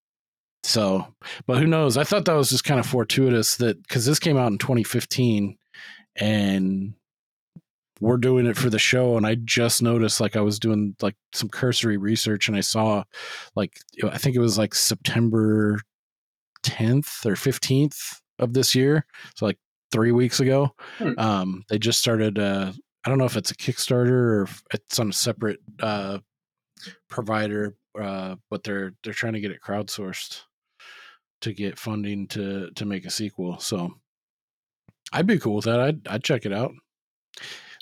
[0.64, 1.08] so
[1.46, 1.98] but who knows?
[1.98, 5.58] I thought that was just kind of fortuitous that because this came out in 2015
[6.18, 6.94] and
[8.02, 11.16] we're doing it for the show and i just noticed like i was doing like
[11.34, 13.04] some cursory research and i saw
[13.56, 13.80] like
[14.10, 15.80] i think it was like september
[16.64, 19.58] 10th or 15th of this year so like
[19.92, 20.74] three weeks ago.
[20.98, 21.14] Hmm.
[21.18, 22.72] um they just started uh
[23.06, 26.18] i don't know if it's a kickstarter or it's on a separate uh
[27.10, 30.42] provider uh but they're they're trying to get it crowdsourced
[31.42, 33.94] to get funding to to make a sequel so
[35.14, 35.80] i'd be cool with that.
[35.80, 36.74] I'd i'd check it out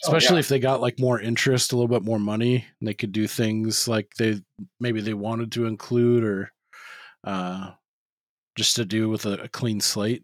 [0.04, 0.39] especially yeah.
[0.39, 3.28] if they got like more interest a little bit more money and they could do
[3.28, 4.41] things like they
[4.80, 6.51] maybe they wanted to include or
[7.24, 7.72] uh
[8.56, 10.24] just to do with a, a clean slate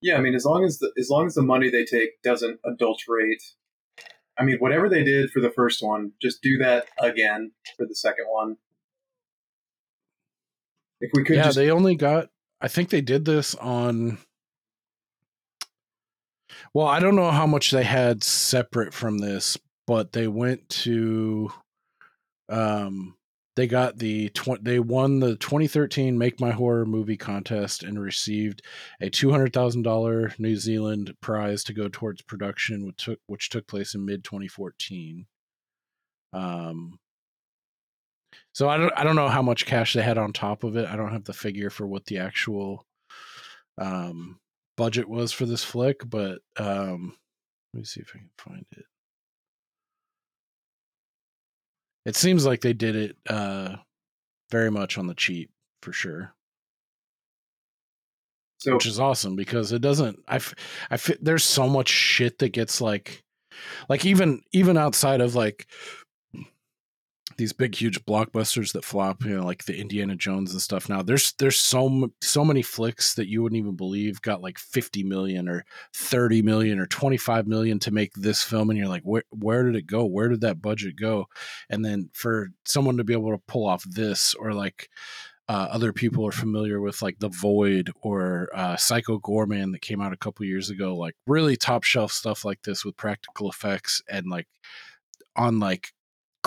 [0.00, 2.60] Yeah, I mean, as long as the as long as the money they take doesn't
[2.64, 3.42] adulterate,
[4.38, 7.94] I mean, whatever they did for the first one, just do that again for the
[7.94, 8.56] second one.
[11.00, 12.28] If we could yeah just, they only got
[12.60, 14.18] i think they did this on
[16.76, 19.56] well i don't know how much they had separate from this
[19.86, 21.50] but they went to
[22.50, 23.16] um
[23.56, 28.60] they got the tw- they won the 2013 make my horror movie contest and received
[29.00, 34.04] a $200000 new zealand prize to go towards production which took which took place in
[34.04, 35.24] mid 2014
[36.34, 36.98] um
[38.52, 40.86] so I don't I don't know how much cash they had on top of it.
[40.88, 42.86] I don't have the figure for what the actual
[43.78, 44.38] um
[44.76, 47.16] budget was for this flick, but um
[47.74, 48.84] let me see if I can find it.
[52.04, 53.76] It seems like they did it uh
[54.50, 55.50] very much on the cheap
[55.82, 56.34] for sure,
[58.58, 60.40] so which is awesome because it doesn't I
[60.90, 63.22] I there's so much shit that gets like
[63.88, 65.66] like even even outside of like
[67.36, 71.02] these big huge blockbusters that flop you know like the indiana jones and stuff now
[71.02, 75.48] there's there's so so many flicks that you wouldn't even believe got like 50 million
[75.48, 75.64] or
[75.94, 79.76] 30 million or 25 million to make this film and you're like where where did
[79.76, 80.04] it go?
[80.04, 81.26] Where did that budget go?
[81.70, 84.90] And then for someone to be able to pull off this or like
[85.48, 90.00] uh, other people are familiar with like the void or uh, Psycho Goreman that came
[90.00, 94.02] out a couple years ago like really top shelf stuff like this with practical effects
[94.08, 94.48] and like
[95.36, 95.92] on like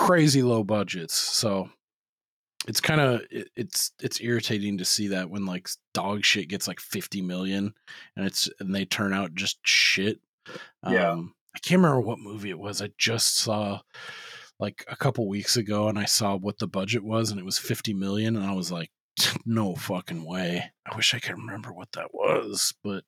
[0.07, 1.13] crazy low budgets.
[1.15, 1.69] So
[2.67, 6.67] it's kind of it, it's it's irritating to see that when like dog shit gets
[6.67, 7.73] like 50 million
[8.15, 10.19] and it's and they turn out just shit
[10.87, 11.11] Yeah.
[11.11, 13.79] um i can't remember what movie it was i just saw
[14.59, 17.57] like a couple weeks ago and i saw what the budget was and it was
[17.57, 18.91] 50 million and i was like
[19.45, 23.05] no fucking way i wish i could remember what that was but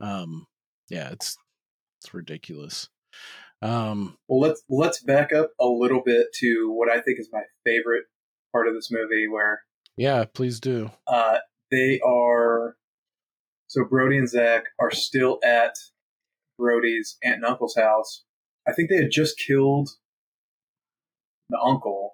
[0.00, 0.46] um
[0.88, 1.36] yeah it's
[2.00, 2.88] it's ridiculous
[3.62, 7.42] um Well, let's let's back up a little bit to what I think is my
[7.64, 8.04] favorite
[8.52, 9.62] part of this movie, where
[9.96, 11.38] yeah please do uh,
[11.70, 12.76] they are.
[13.68, 15.74] So Brody and Zach are still at
[16.58, 18.22] Brody's aunt and uncle's house.
[18.68, 19.90] I think they had just killed
[21.50, 22.12] the uncle,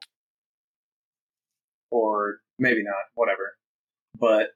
[1.90, 3.56] or maybe not, whatever.
[4.18, 4.48] But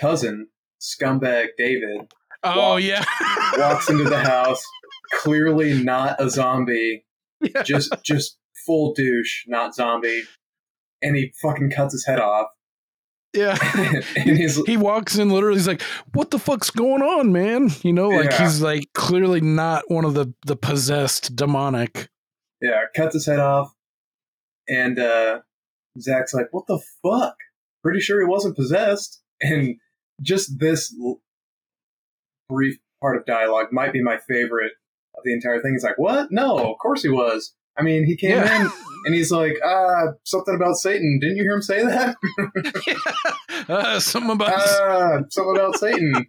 [0.00, 0.48] cousin
[0.80, 2.12] scumbag David
[2.42, 3.04] oh Walk- yeah
[3.58, 4.64] walks into the house,
[5.12, 7.04] clearly not a zombie,
[7.40, 7.62] Yeah.
[7.62, 10.22] just just full douche, not zombie,
[11.02, 12.48] and he fucking cuts his head off.
[13.32, 13.56] yeah
[14.16, 15.82] and he's he walks in literally he's like
[16.14, 18.42] what the fuck's going on man you know like Yeah.
[18.42, 22.08] he's like clearly not one of the the possessed demonic
[22.60, 23.72] yeah, cuts his head off,
[24.68, 25.40] and uh,
[25.98, 27.36] Zach's like, "What the fuck?
[27.82, 29.76] Pretty sure he wasn't possessed." And
[30.20, 31.22] just this l-
[32.50, 34.72] brief part of dialogue might be my favorite
[35.20, 35.72] of the entire thing.
[35.72, 36.28] He's like, "What?
[36.30, 38.62] No, of course he was." I mean, he came Yeah.
[38.66, 38.70] in
[39.06, 41.18] and he's like, "Ah, something about Satan.
[41.20, 42.16] Didn't you hear him say that?"
[43.68, 46.26] uh, something about ah, something about Satan.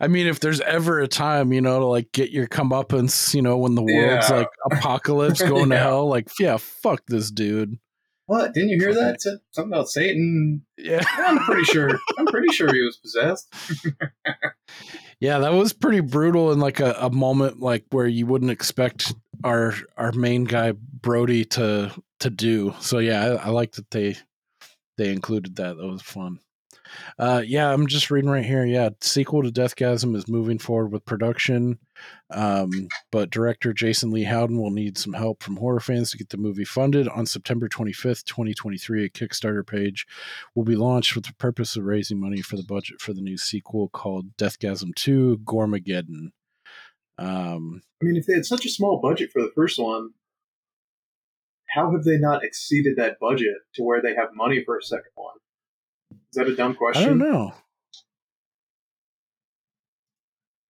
[0.00, 3.42] i mean if there's ever a time you know to like get your comeuppance you
[3.42, 4.36] know when the world's Yeah.
[4.38, 7.78] like apocalypse going to hell like yeah fuck this dude
[8.24, 8.54] What?
[8.54, 9.20] Didn't you hear that?
[9.20, 10.64] Something about Satan.
[10.78, 11.90] yeah I'm pretty sure.
[12.16, 13.52] I'm pretty sure he was possessed.
[15.20, 19.14] Yeah, that was pretty brutal in like a, a moment like where you wouldn't expect
[19.44, 22.74] our our main guy Brody to to do.
[22.80, 24.16] So yeah, I, I like that they
[24.96, 25.76] they included that.
[25.76, 26.40] That was fun.
[27.18, 28.64] Uh, yeah, I'm just reading right here.
[28.64, 31.78] Yeah, sequel to Deathgasm is moving forward with production,
[32.30, 36.28] um, but director Jason Lee Howden will need some help from horror fans to get
[36.28, 37.08] the movie funded.
[37.08, 40.06] On September 25th, 2023, a Kickstarter page
[40.54, 43.36] will be launched with the purpose of raising money for the budget for the new
[43.36, 46.30] sequel called Deathgasm 2 Goremageddon.
[47.18, 50.10] Um, I mean, if they had such a small budget for the first one,
[51.68, 55.12] how have they not exceeded that budget to where they have money for a second
[55.14, 55.36] one?
[56.10, 57.02] Is that a dumb question?
[57.02, 57.52] I don't know.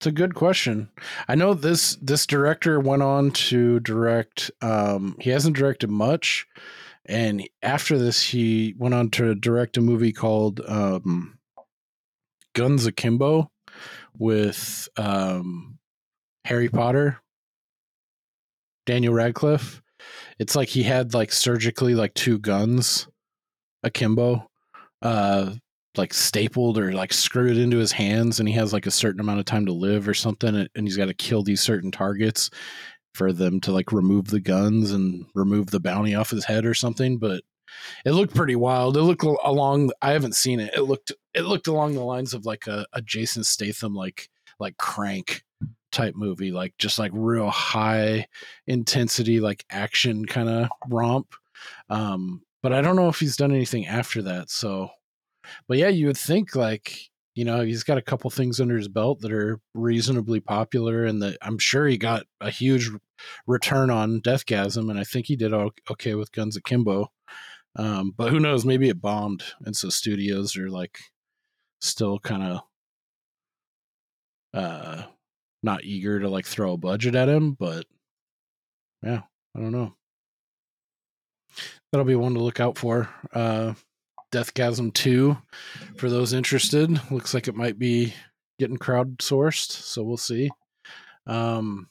[0.00, 0.88] It's a good question.
[1.28, 4.50] I know this this director went on to direct.
[4.62, 6.46] Um, he hasn't directed much,
[7.04, 11.38] and after this, he went on to direct a movie called um,
[12.54, 13.50] Guns Akimbo
[14.16, 15.78] with um,
[16.46, 17.20] Harry Potter,
[18.86, 19.82] Daniel Radcliffe.
[20.38, 23.06] It's like he had like surgically like two guns
[23.82, 24.48] akimbo,
[25.02, 25.52] uh,
[25.96, 29.40] like stapled or like screwed into his hands, and he has like a certain amount
[29.40, 32.50] of time to live or something, and- he's got to kill these certain targets
[33.14, 36.74] for them to like remove the guns and remove the bounty off his head or
[36.74, 37.18] something.
[37.18, 37.42] But
[38.04, 38.96] it looked pretty wild.
[38.96, 39.90] It looked along.
[40.02, 40.72] I haven't seen it.
[40.74, 44.28] It looked it looked along the lines of like a, a Jason Statham like
[44.58, 45.42] like crank
[45.92, 48.26] type movie, like just like real high
[48.66, 51.34] intensity, like action kind of romp.
[51.88, 54.50] Um, but I don't know if he's done anything after that.
[54.50, 54.90] So,
[55.68, 56.96] but yeah, you would think like
[57.34, 61.22] you know he's got a couple things under his belt that are reasonably popular, and
[61.22, 62.90] that I'm sure he got a huge
[63.46, 65.52] return on Deathgasm, and I think he did
[65.90, 67.08] okay with Guns Akimbo.
[67.76, 68.64] Um, but who knows?
[68.64, 70.98] Maybe it bombed, and so studios are like
[71.80, 72.60] still kind of
[74.52, 75.02] uh
[75.62, 77.52] not eager to like throw a budget at him.
[77.52, 77.86] But
[79.02, 79.22] yeah,
[79.56, 79.94] I don't know.
[81.92, 83.08] That'll be one to look out for.
[83.32, 83.74] Uh,
[84.30, 85.36] Deathgasm 2
[85.96, 87.00] for those interested.
[87.10, 88.14] Looks like it might be
[88.58, 90.50] getting crowdsourced, so we'll see.
[91.26, 91.88] Um,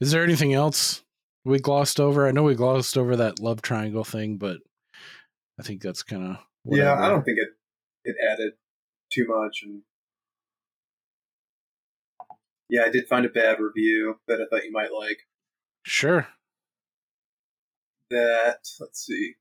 [0.00, 1.02] is there anything else
[1.44, 2.26] we glossed over?
[2.26, 4.58] I know we glossed over that love triangle thing, but
[5.58, 7.48] I think that's kind of Yeah, I don't think it
[8.04, 8.52] it added
[9.12, 9.82] too much, and
[12.68, 15.18] yeah, I did find a bad review that I thought you might like.
[15.84, 16.28] Sure.
[18.10, 19.34] That let's see,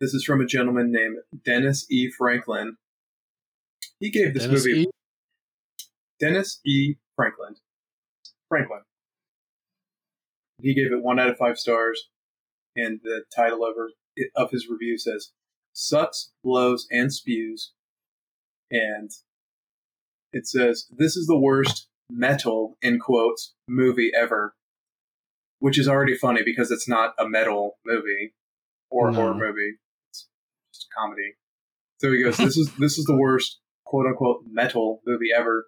[0.00, 2.10] this is from a gentleman named Dennis E.
[2.10, 2.76] Franklin.
[3.98, 4.90] He gave this Dennis movie E?
[6.20, 6.94] Dennis E.
[7.16, 7.56] Franklin.
[8.48, 8.80] Franklin.
[10.62, 12.08] He gave it one out of five stars,
[12.74, 13.88] and the title of, her,
[14.34, 15.30] of his review says
[15.72, 17.72] "Sucks, blows, and spews,"
[18.70, 19.10] and
[20.32, 24.54] it says this is the worst metal in quotes movie ever,
[25.60, 28.34] which is already funny because it's not a metal movie.
[28.90, 29.76] or a horror movie.
[30.98, 31.34] It's just a comedy.
[32.00, 35.66] So he goes, "This is this is the worst quote unquote metal movie ever.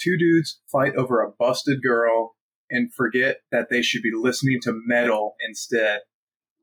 [0.00, 2.36] Two dudes fight over a busted girl
[2.70, 6.00] and forget that they should be listening to metal instead.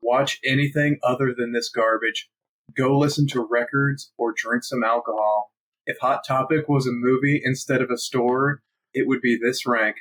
[0.02, 2.28] Watch anything other than this garbage.
[2.76, 5.52] Go listen to records or drink some alcohol.
[5.86, 9.96] If Hot Topic was a movie instead of a store, it would be this rank.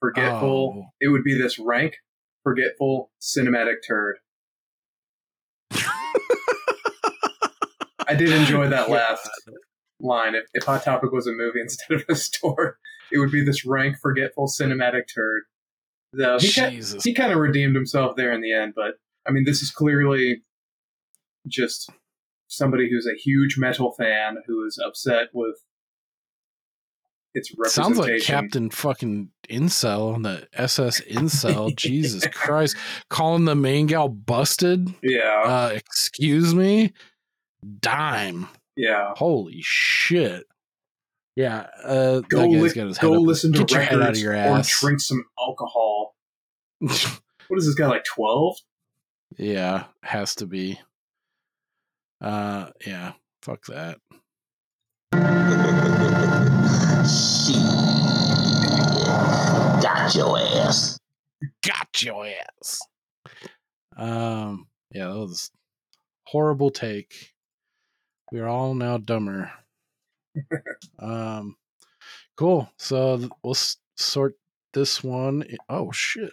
[0.00, 0.74] Forgetful.
[0.76, 0.90] Oh.
[1.00, 1.96] It would be this rank,
[2.42, 4.18] forgetful, cinematic turd.
[8.06, 9.28] I did enjoy that last
[10.00, 10.34] line.
[10.34, 12.78] If, if Hot Topic was a movie instead of a store,
[13.12, 15.42] it would be this rank, forgetful, cinematic turd.
[16.16, 17.04] So he, ki- Jesus.
[17.04, 18.94] he kind of redeemed himself there in the end, but
[19.26, 20.42] I mean, this is clearly
[21.46, 21.90] just
[22.48, 25.56] somebody who's a huge metal fan who is upset with
[27.34, 28.12] its Sounds representation.
[28.14, 31.74] like Captain fucking Incel on the SS Incel.
[31.76, 32.76] Jesus Christ.
[33.10, 34.88] Calling the main gal busted.
[35.02, 36.92] Yeah, Uh, excuse me?
[37.80, 38.48] Dime.
[38.76, 39.12] yeah.
[39.16, 40.44] Holy shit.
[41.34, 41.66] Yeah.
[41.84, 43.20] Uh, Go, that guy's li- got his head go up.
[43.22, 46.14] listen to Get your head out records of your or drink some alcohol.
[47.48, 48.02] What is this guy like?
[48.04, 48.56] Twelve?
[49.38, 50.80] yeah, has to be.
[52.20, 53.12] Uh, yeah.
[53.42, 53.98] Fuck that.
[59.82, 60.98] Got your ass.
[61.64, 62.80] got your ass.
[63.96, 65.50] Um, yeah, that was
[66.24, 67.32] horrible take.
[68.32, 69.52] We are all now dumber.
[70.98, 71.56] um,
[72.36, 72.70] cool.
[72.76, 73.56] So we'll
[73.96, 74.36] sort
[74.72, 75.44] this one.
[75.50, 76.32] i- Oh shit!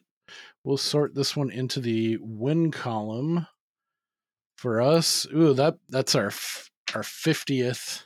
[0.63, 3.47] We'll sort this one into the win column
[4.57, 5.25] for us.
[5.33, 8.03] Ooh, that that's our f- our fiftieth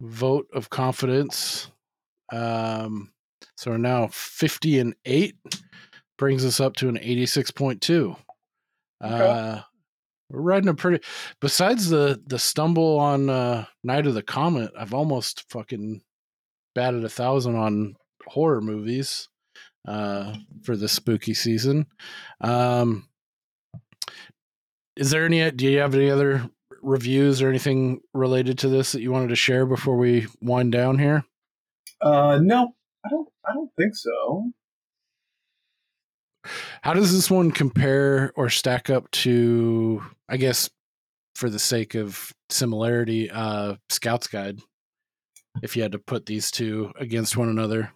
[0.00, 1.70] vote of confidence.
[2.32, 3.12] Um,
[3.56, 5.36] so we're now 50 and 8
[6.16, 8.16] brings us up to an 86.2.
[9.00, 9.60] Uh
[10.30, 11.04] we're riding a pretty
[11.40, 16.02] besides the the stumble on uh Night of the Comet, I've almost fucking
[16.74, 19.28] batted a thousand on horror movies
[19.86, 21.86] uh for this spooky season.
[22.40, 23.08] Um
[24.96, 26.48] is there any do you have any other
[26.82, 30.98] reviews or anything related to this that you wanted to share before we wind down
[30.98, 31.24] here?
[32.00, 32.74] Uh, no,
[33.04, 33.28] I don't.
[33.48, 34.50] I don't think so.
[36.82, 40.70] How does this one compare or stack up to, I guess,
[41.34, 44.60] for the sake of similarity, uh, Scout's Guide?
[45.62, 47.92] If you had to put these two against one another,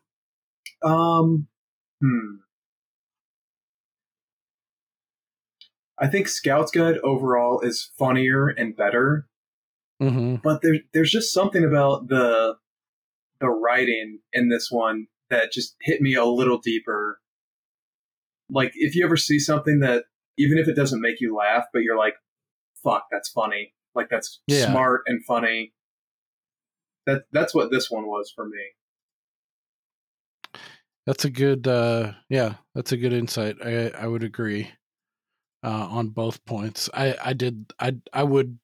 [0.83, 1.47] Um,
[2.01, 2.37] hmm.
[5.99, 9.29] I think Scout's Guide overall is funnier and better,
[10.03, 10.37] mm-hmm.
[10.43, 12.57] but there, there's just something about the
[13.41, 17.21] the writing in this one that just hit me a little deeper.
[18.51, 20.05] Like if you ever see something that
[20.39, 22.15] even if it doesn't make you laugh, but you're like,
[22.83, 24.67] "Fuck, that's funny!" Like that's Yeah.
[24.67, 25.73] smart and funny.
[27.07, 28.73] That that's what this one was for me.
[31.07, 33.57] that's a good, uh, yeah, that's a good insight.
[33.65, 34.71] I I would agree
[35.63, 36.89] uh, on both points.
[36.95, 38.59] I I did I I would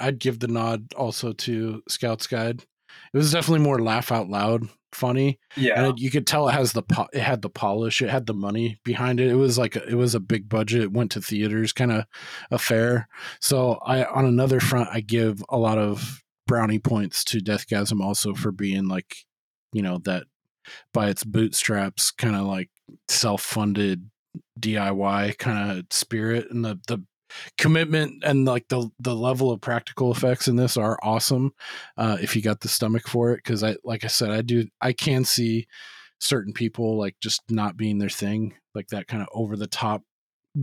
[0.00, 2.64] I'd give the nod also to Scout's Guide.
[3.12, 5.38] It was definitely more laugh out loud funny.
[5.56, 8.10] Yeah, and it, you could tell it has the po- it had the polish it
[8.10, 9.28] had the money behind it.
[9.28, 12.04] It was like a, it was a big budget it went to theaters kind of
[12.50, 13.08] affair.
[13.40, 18.34] So i on another front i give a lot of brownie points to deathgasm also
[18.34, 19.16] for being like
[19.72, 20.24] you know that
[20.92, 22.70] by its bootstraps kind of like
[23.08, 24.10] self-funded
[24.58, 27.02] diy kind of spirit and the the
[27.58, 31.52] commitment and like the the level of practical effects in this are awesome
[31.96, 34.66] uh if you got the stomach for it because i like i said i do
[34.80, 35.66] i can see
[36.20, 40.02] certain people like just not being their thing like that kind of over the top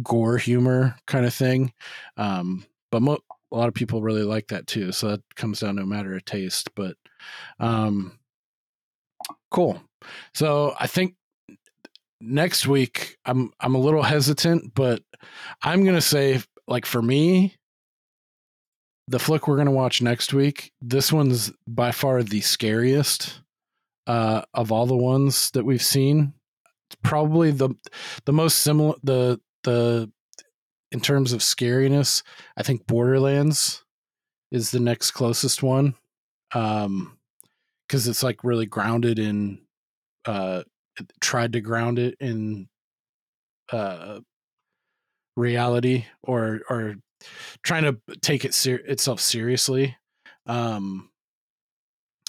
[0.01, 1.73] gore humor kind of thing
[2.17, 3.19] um but mo-
[3.51, 6.15] a lot of people really like that too so that comes down to a matter
[6.15, 6.95] of taste but
[7.59, 8.17] um
[9.49, 9.81] cool.
[10.33, 11.15] So i think
[12.21, 15.01] next week i'm i'm a little hesitant but
[15.63, 17.55] i'm gonna say like for me
[19.07, 23.41] the flick we're gonna watch next week this one's by far the scariest
[24.07, 26.33] uh of all the ones that we've seen.
[26.87, 27.69] It's probably the
[28.25, 30.11] the most similar the the
[30.91, 32.21] in terms of scariness
[32.57, 33.83] i think borderlands
[34.51, 35.95] is the next closest one
[36.53, 37.17] um
[37.87, 39.59] because it's like really grounded in
[40.25, 40.63] uh
[41.21, 42.67] tried to ground it in
[43.71, 44.19] uh
[45.35, 46.95] reality or or
[47.63, 49.95] trying to take it ser- itself seriously
[50.47, 51.09] um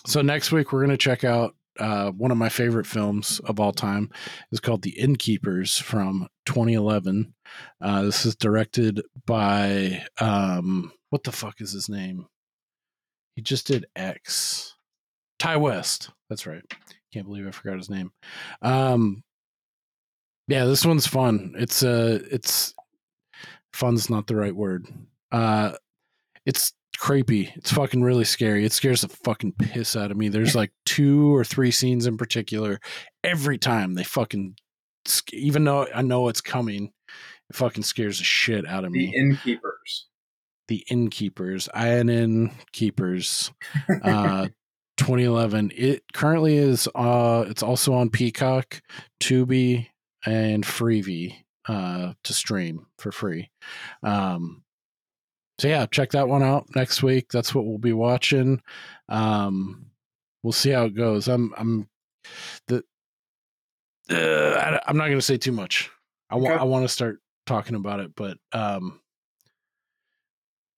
[0.07, 3.59] so next week we're going to check out uh, one of my favorite films of
[3.59, 4.11] all time
[4.51, 7.33] is called The Innkeepers from 2011.
[7.81, 12.27] Uh, this is directed by um, what the fuck is his name?
[13.37, 14.75] He just did X.
[15.39, 16.11] Ti West.
[16.29, 16.63] That's right.
[17.13, 18.13] Can't believe I forgot his name.
[18.61, 19.23] Um,
[20.49, 21.55] yeah, this one's fun.
[21.57, 22.75] It's uh, it's
[23.73, 24.87] fun's not the right word.
[25.31, 25.73] Uh,
[26.47, 27.53] it's creepy.
[27.57, 28.65] It's fucking really scary.
[28.65, 30.29] It scares the fucking piss out of me.
[30.29, 32.81] There's like two or three scenes in particular.
[33.25, 34.57] Every time they fucking,
[35.33, 36.93] even though I know it's coming,
[37.51, 39.07] it fucking scares the shit out of The me.
[39.13, 40.07] The innkeepers.
[40.69, 43.51] the Innkeepers, INN Keepers,
[44.05, 44.49] uh,
[44.99, 45.73] 2011.
[45.75, 46.89] It currently is.
[46.95, 48.81] Uh, it's also on Peacock,
[49.21, 49.89] Tubi,
[50.25, 53.51] and Freevee uh, to stream for free.
[54.03, 54.63] Um,
[55.59, 57.31] so yeah, check that one out next week.
[57.31, 58.61] That's what we'll be watching.
[59.09, 59.87] Um,
[60.43, 61.29] we'll see how it goes.
[61.29, 61.89] I'm I'm
[62.67, 62.83] the
[64.11, 65.91] uh, I, I'm not going to say too much.
[66.31, 66.61] I want Okay.
[66.61, 69.01] I want to start talking about it, but um,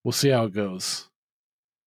[0.02, 1.08] we'll see how it goes.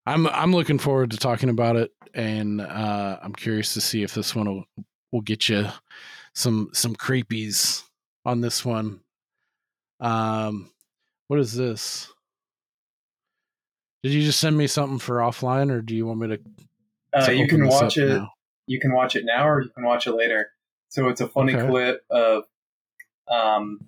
[0.05, 4.13] I'm I'm looking forward to talking about it, and uh, I'm curious to see if
[4.13, 4.65] this one will
[5.11, 5.67] will get you
[6.33, 7.83] some some creepies
[8.27, 8.99] on this one.
[10.01, 10.69] Um,
[11.29, 12.11] what is this?
[14.03, 16.39] Did you just send me something for offline, or do you want me to?
[17.17, 18.07] Uh, you can watch it.
[18.09, 18.31] now?
[18.67, 20.49] You can watch it now, or you can watch it later.
[20.89, 21.65] So it's a funny Okay.
[21.67, 22.43] clip of
[23.29, 23.79] um,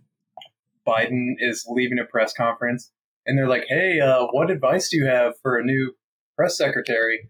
[0.88, 2.92] Biden is leaving a press conference,
[3.26, 5.96] and they're like, "Hey, uh, what advice do you have for a new
[6.38, 7.30] press secretary?"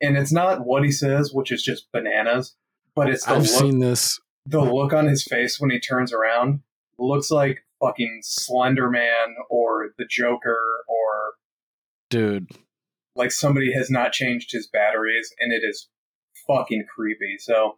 [0.00, 2.56] And it's not what he says, which is just bananas,
[2.96, 3.48] but it's the I've look.
[3.48, 4.18] seen this.
[4.48, 6.60] The look on his face when he turns around
[6.98, 11.34] looks like fucking Slender Man or the Joker or
[12.10, 12.48] Dude,
[13.14, 15.88] like somebody has not changed his batteries, and it is
[16.46, 17.36] fucking creepy.
[17.38, 17.76] So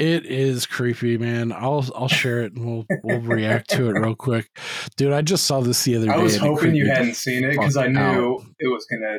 [0.00, 1.52] It is creepy, man.
[1.52, 4.48] I'll I'll share it and we'll we'll react to it real quick,
[4.96, 5.12] dude.
[5.12, 6.12] I just saw this the other day.
[6.12, 8.42] I was hoping you hadn't seen it because I knew out.
[8.58, 9.18] it was gonna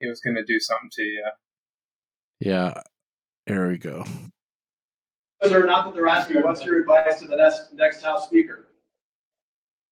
[0.00, 1.30] it was gonna do something to you.
[2.40, 2.80] Yeah,
[3.46, 4.04] there we go.
[5.42, 8.68] Whether or not that they're asking, what's your advice to the next, next House Speaker?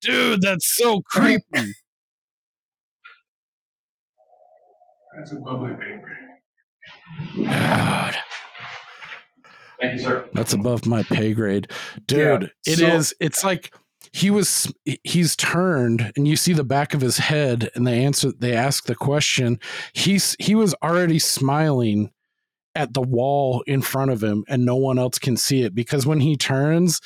[0.01, 1.43] Dude, that's so creepy.
[5.17, 7.47] That's above my pay grade.
[7.49, 8.15] God,
[9.81, 10.29] Thank you, sir.
[10.35, 11.71] that's above my pay grade,
[12.07, 12.43] dude.
[12.67, 13.09] Yeah, It is.
[13.09, 13.75] so- It's like
[14.13, 14.73] he was.
[15.05, 18.31] He's turned, and you see the back of his head, and they answer.
[18.39, 19.59] They ask the question.
[19.93, 22.13] He's he was already smiling
[22.75, 26.07] at the wall in front of him and no one else can see it because
[26.07, 27.01] when he turns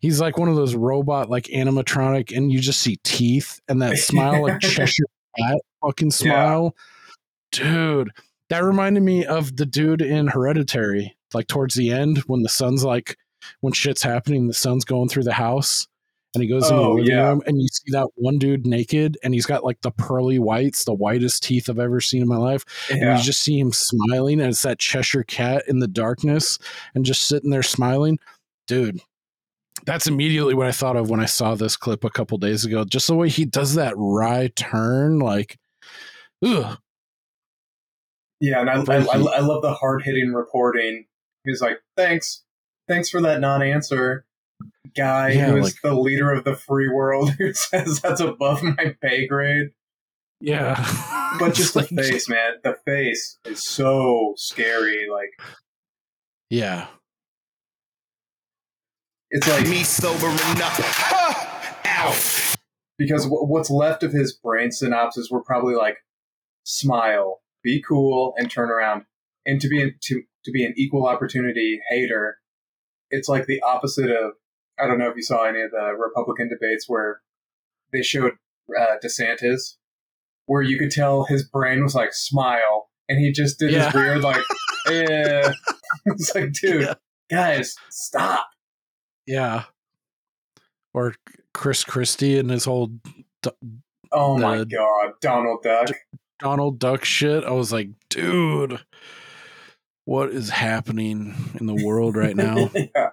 [0.00, 3.96] he's like one of those robot like animatronic and you just see teeth and that
[3.98, 5.04] smile like Cheshire
[5.38, 6.74] cat fucking smile.
[7.52, 8.10] Dude
[8.48, 12.84] that reminded me of the dude in hereditary like towards the end when the son's
[12.84, 13.16] like
[13.60, 15.86] when shit's happening the son's going through the house
[16.36, 17.28] and he goes into the Oh, living yeah.
[17.28, 20.84] room and you see that one dude naked and he's got like the pearly whites
[20.84, 24.40] the whitest teeth i've ever seen in my life and you just see him smiling
[24.40, 26.58] and it's that cheshire cat in the darkness
[26.94, 28.18] and just sitting there smiling
[28.66, 29.00] dude
[29.84, 32.84] that's immediately what i thought of when i saw this clip a couple days ago
[32.84, 35.58] just the way he does that wry turn like
[36.44, 36.78] ugh.
[38.38, 41.06] Yeah, and I, I, I, I love the hard hitting reporting.
[41.44, 42.44] He's like, thanks,
[42.86, 44.25] thanks for that non answer.
[44.96, 48.62] Guy Yeah, who is like- the leader of the free world who says that's above
[48.62, 49.68] my pay grade.
[50.40, 50.74] yeah
[51.38, 52.54] But just the face, man.
[52.64, 55.06] The face is so scary.
[55.10, 55.30] Like,
[56.50, 56.86] yeah
[59.30, 60.72] it's like Me sobering up.
[61.86, 62.16] Ow.
[62.98, 65.96] because w- what's left of his brain synapses were probably like
[66.64, 69.04] smile, be cool, and turn around.
[69.44, 72.38] And to be an, to to be an equal opportunity hater,
[73.10, 74.32] it's like the opposite of.
[74.78, 77.20] I don't know if you saw any of the Republican debates where
[77.92, 78.32] they showed
[78.78, 79.76] uh, DeSantis,
[80.46, 83.86] where you could tell his brain was like smile, and he just did Yeah.
[83.86, 84.36] his weird like,
[84.88, 85.50] eh.
[86.06, 86.94] it's like, dude, Yeah.
[87.30, 88.48] guys, stop.
[89.26, 89.64] yeah
[90.94, 91.14] or
[91.52, 92.86] chris christie and his whole
[93.42, 93.50] D-
[94.12, 95.90] Oh my god, Donald Duck.
[96.38, 98.78] donald duck shit i was like dude
[100.04, 103.10] what is happening in the world right now yeah.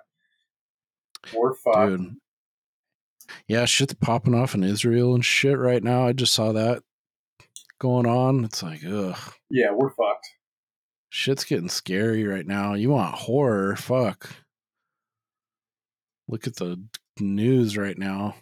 [1.35, 1.89] We're fucked.
[1.89, 2.15] dude.
[3.47, 6.05] Yeah, shit's popping off in Israel and shit right now.
[6.07, 6.83] I just saw that
[7.79, 8.43] going on.
[8.45, 9.17] It's like, ugh,
[9.49, 10.27] Yeah, we're fucked.
[11.09, 12.73] shit's getting scary right now.
[12.73, 13.75] You want horror?
[13.75, 14.29] Fuck.
[16.27, 16.81] Look at the
[17.19, 18.35] news right now.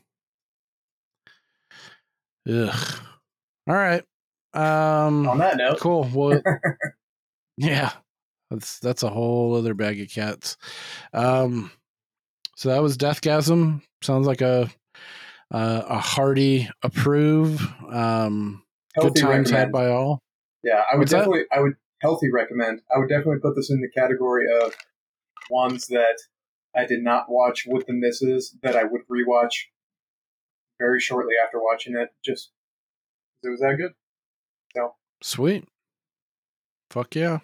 [2.49, 2.99] Ugh.
[3.68, 4.03] All right.
[4.53, 5.28] Um.
[5.30, 6.10] On that note, Cool.
[6.14, 6.41] Well,
[7.58, 7.91] yeah.
[8.49, 10.58] That's that's a whole other bag of cats.
[11.14, 11.72] Um,
[12.62, 13.82] so that was Deathgasm.
[14.04, 14.70] Sounds like a
[15.50, 17.60] uh, a hearty approve.
[17.92, 18.62] Um,
[19.00, 20.20] good times had by all.
[20.64, 21.18] Yeah, I would What's that?
[21.18, 21.74] definitely, I would
[22.04, 22.82] healthy recommend.
[22.96, 24.76] I would definitely put this in the category of
[25.50, 26.20] ones that
[26.76, 29.56] I did not watch with the misses that I would rewatch
[30.78, 32.10] very shortly after watching it.
[32.24, 32.52] Just
[33.42, 33.94] it was that good.
[34.76, 34.94] So
[35.24, 35.68] Sweet.
[36.92, 37.40] Fuck yeah.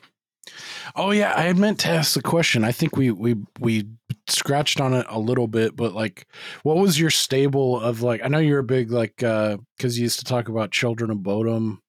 [0.96, 2.64] Oh yeah, I had meant to ask the question.
[2.64, 3.88] I think we we we
[4.30, 6.28] scratched on it a little bit, but like
[6.64, 10.04] what was your stable of like I know you're a big like uh cuz you
[10.04, 11.80] used to talk about Children of Bodom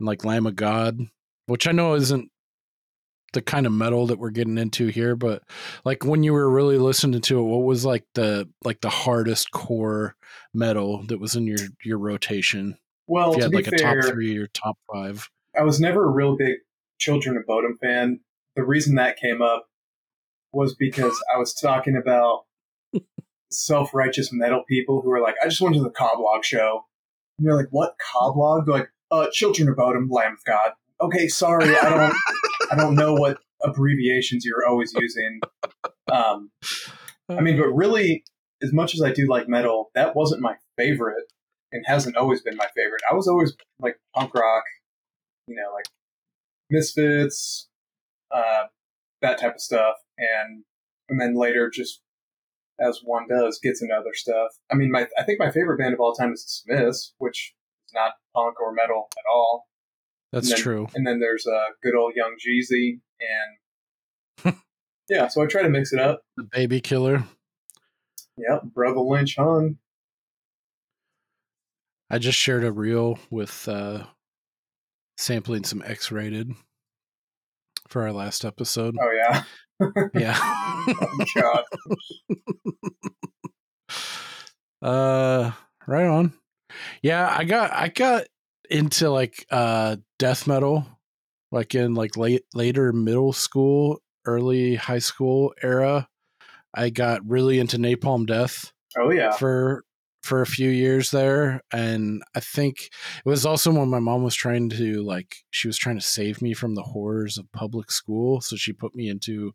[0.00, 0.98] and like Lamb of God,
[1.46, 2.30] which I know isn't
[3.32, 5.42] the kind of metal that we're getting into here, but
[5.84, 9.50] like when you were really listening to it, what was like the like the hardest
[9.50, 10.14] core
[10.52, 12.78] metal that was in your your rotation?
[13.06, 15.30] well, if you had like a top 3 or top 5.
[15.58, 16.56] I was never a real big
[16.98, 18.20] Children of Bodom fan.
[18.56, 19.66] The reason that came up
[20.54, 22.44] was because I was talking about
[23.50, 26.84] self righteous metal people who are like, I just went to the Coblog show.
[27.38, 28.66] And you're like, what Coblog?
[28.66, 30.72] They're like, uh, Children of Bodom, Lamb of God.
[31.00, 32.14] Okay, sorry, I don't,
[32.72, 35.40] I don't know what abbreviations you're always using.
[36.10, 36.50] Um,
[37.28, 38.24] I mean, but really,
[38.62, 41.24] as much as I do like metal, that wasn't my favorite,
[41.72, 43.02] and hasn't always been my favorite.
[43.10, 44.64] I was always like punk rock,
[45.48, 45.86] you know, like
[46.70, 47.68] Misfits,
[48.30, 48.64] uh,
[49.22, 50.64] that type of stuff, and
[51.08, 52.00] and then later, just
[52.80, 54.48] as one does, gets into other stuff.
[54.70, 57.54] I mean, my I think my favorite band of all time is the Smiths, which
[57.86, 59.66] is not punk or metal at all.
[60.32, 60.88] That's And then- true.
[60.94, 63.00] And then there's uh, good old Young Jeezy,
[64.44, 64.56] and
[65.08, 66.22] yeah, so I try to mix it up.
[66.36, 67.22] The baby killer.
[68.36, 69.76] Yep, Brother Lynch hung.
[72.10, 74.04] I just shared a reel with uh
[75.16, 76.52] sampling some X rated
[77.88, 78.96] for our last episode.
[79.00, 79.42] Oh yeah,
[80.14, 80.36] Yeah.
[80.42, 81.64] oh, God.
[84.82, 85.52] uh
[85.86, 86.32] right on.
[87.02, 88.24] Yeah, I got I got
[88.70, 90.86] into like uh death metal
[91.54, 96.08] like in like late later middle school, early high school era.
[96.74, 98.72] I got really into Napalm Death.
[98.98, 99.30] Oh yeah.
[99.30, 99.84] for
[100.24, 102.76] for a few years there and i think
[103.24, 106.40] it was also when my mom was trying to like she was trying to save
[106.40, 109.52] me from the horrors of public school so she put me into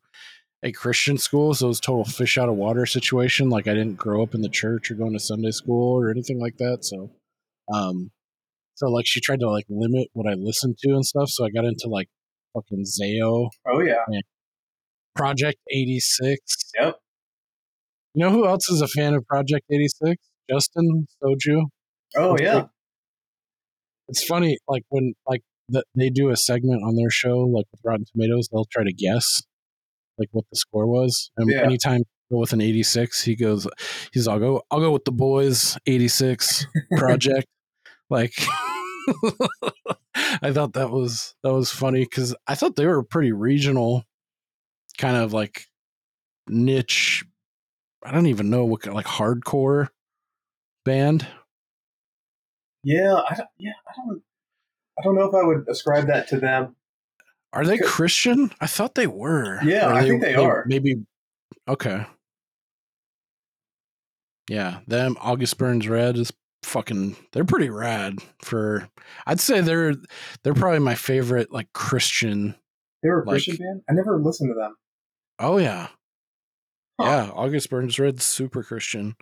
[0.61, 3.95] a christian school so it was total fish out of water situation like i didn't
[3.97, 7.09] grow up in the church or going to sunday school or anything like that so
[7.73, 8.11] um
[8.75, 11.49] so like she tried to like limit what i listened to and stuff so i
[11.49, 12.09] got into like
[12.53, 14.03] fucking Zao Oh yeah.
[15.15, 16.95] project 86 Yep.
[18.13, 21.63] you know who else is a fan of project 86 justin soju
[22.17, 22.55] Oh It's yeah.
[22.55, 22.67] like-
[24.07, 27.81] it's funny like when like the, they do a segment on their show like with
[27.83, 29.41] rotten tomatoes they'll try to guess
[30.17, 31.61] like what the score was and Yeah.
[31.63, 32.01] anytime
[32.31, 33.67] with an 86 he goes
[34.11, 36.65] he's i'll go i'll go with the boys 86
[36.97, 37.45] project
[38.09, 38.33] like
[40.41, 44.03] i thought that was that was funny because i thought they were pretty regional
[44.97, 45.65] kind of like
[46.47, 47.23] niche
[48.03, 49.87] i don't even know what kind like hardcore
[50.85, 51.27] band
[52.83, 53.15] Yeah.
[53.29, 53.71] I don't, yeah.
[53.87, 54.21] I don't.
[54.97, 56.75] I don't know if I would ascribe that to them.
[57.53, 58.51] Are they Christian?
[58.59, 59.59] I thought they were.
[59.63, 60.65] Yeah, I think they are.
[60.67, 61.03] Maybe.
[61.67, 62.05] Okay.
[64.49, 66.33] Yeah, them August Burns Red is
[66.63, 67.15] fucking.
[67.31, 68.15] They're pretty rad.
[68.41, 68.89] For
[69.25, 69.95] I'd say they're
[70.43, 72.55] they're probably my favorite like Christian.
[73.03, 73.81] They were a Like- Christian band.
[73.89, 74.75] I never listened to them.
[75.39, 75.87] Oh yeah,
[76.99, 77.05] Huh.
[77.05, 77.31] yeah.
[77.33, 79.15] August Burns Red's super Christian.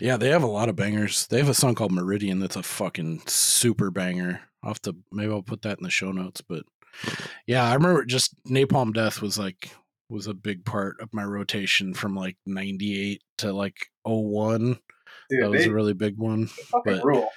[0.00, 1.26] Yeah, they have a lot of bangers.
[1.28, 4.40] They have a song called Meridian that's a fucking super banger.
[4.62, 6.40] I'll have to maybe I'll put that in the show notes.
[6.40, 6.64] But
[7.46, 9.70] yeah, I remember just Napalm Death was like
[10.08, 14.78] was a big part of my rotation from like ninety eight to like 01.
[15.30, 16.50] Dude, that was they a really big one.
[16.84, 17.28] but- rule.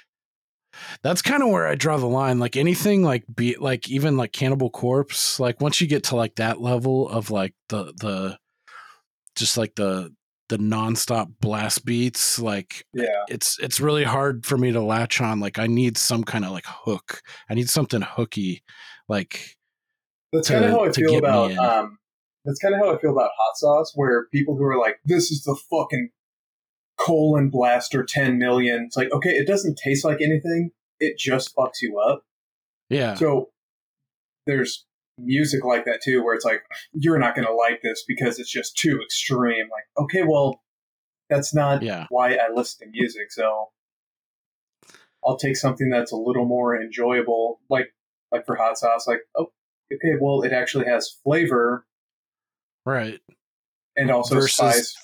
[1.02, 2.38] That's kind of where I draw the line.
[2.38, 6.36] Like anything like be like even like Cannibal Corpse, like once you get to like
[6.36, 8.38] that level of like the the
[9.34, 10.14] just like the
[10.48, 13.06] the nonstop blast beats, like Yeah.
[13.28, 15.40] it's it's really hard for me to latch on.
[15.40, 17.22] Like I need some kind of like hook.
[17.50, 18.62] I need something hooky.
[19.08, 19.56] Like
[20.32, 21.52] That's kind of how I feel about.
[21.52, 21.98] Um,
[22.44, 25.30] that's kind of how I feel about hot sauce, where people who are like, "This
[25.30, 26.10] is the fucking
[26.98, 28.84] colon blaster 10 million.
[28.86, 30.70] It's like, okay, it doesn't taste like anything.
[30.98, 32.24] It just fucks you up.
[32.88, 33.14] yeah.
[33.14, 33.50] So
[34.46, 34.84] there's
[35.18, 36.62] music like that too, where it's like,
[36.92, 39.66] you're not going to like this because it's just too extreme.
[39.70, 40.62] Like, okay, well,
[41.28, 42.06] that's not Yeah.
[42.10, 43.30] why I listen to music.
[43.30, 43.70] So
[45.24, 47.92] I'll take something that's a little more enjoyable, like
[48.30, 49.06] like for hot sauce.
[49.06, 49.50] Like, oh,
[49.92, 51.86] okay, well, it actually has flavor
[52.86, 53.20] Right.
[53.96, 54.96] and also versus spice.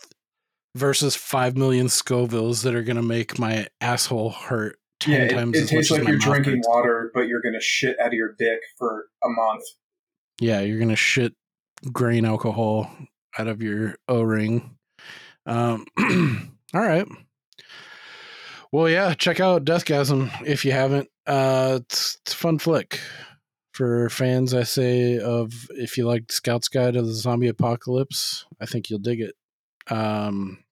[0.77, 5.57] versus five million Scovilles that are gonna make my asshole hurt ten Yeah, it, times
[5.59, 6.69] it as tastes like you're drinking hurts.
[6.69, 9.65] water, but you're gonna shit out of your dick for a month.
[10.40, 11.35] Yeah, you're gonna shit
[11.93, 12.90] grain alcohol
[13.39, 14.77] out of your O ring.
[15.47, 15.86] Um,
[16.74, 17.06] all right.
[18.73, 21.09] Well, yeah, check out Deathgasm if you haven't.
[21.27, 22.98] Uh, it's, it's a fun flick
[23.73, 24.52] for fans.
[24.55, 28.98] I say of if you like Scout's Guide to the Zombie Apocalypse, I think you'll
[28.98, 29.35] dig it.
[29.89, 30.65] Um,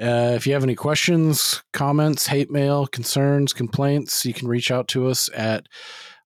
[0.00, 4.88] uh, if you have any questions, comments, hate mail, concerns, complaints, you can reach out
[4.88, 5.66] to us at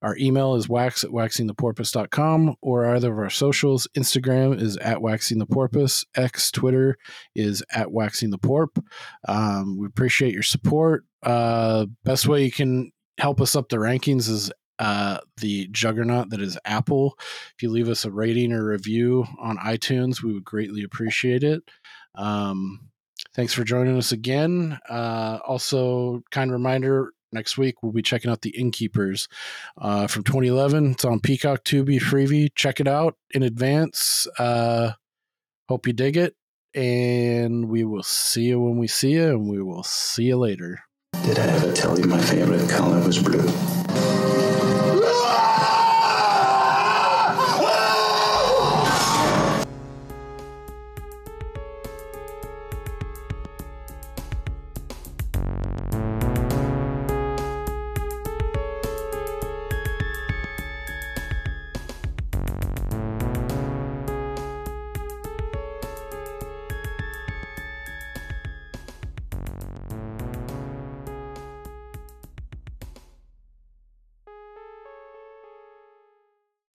[0.02, 3.88] our email is wax at waxingtheporpoise.com or either of our socials.
[3.96, 6.04] Instagram is at waxingtheporpoise.
[6.14, 6.96] X, Twitter
[7.34, 8.82] is at waxingtheporp.
[9.26, 11.04] Um, we appreciate your support.
[11.22, 16.40] Uh, best way you can help us up the rankings is uh, the juggernaut that
[16.40, 17.18] is Apple.
[17.18, 21.62] If you leave us a rating or review on iTunes, we would greatly appreciate it.
[22.14, 22.88] Um,
[23.34, 24.78] thanks for joining us again.
[24.88, 29.28] Uh, also, kind reminder next week we'll be checking out the Innkeepers
[29.78, 30.92] uh, from 2011.
[30.92, 34.26] It's on Peacock, Tubi, Freevee Check it out in advance.
[34.38, 34.92] Uh,
[35.68, 36.34] hope you dig it,
[36.74, 40.80] and we will see you when we see you, and we will see you later.
[41.24, 44.55] Did I ever tell you my favorite color was blue?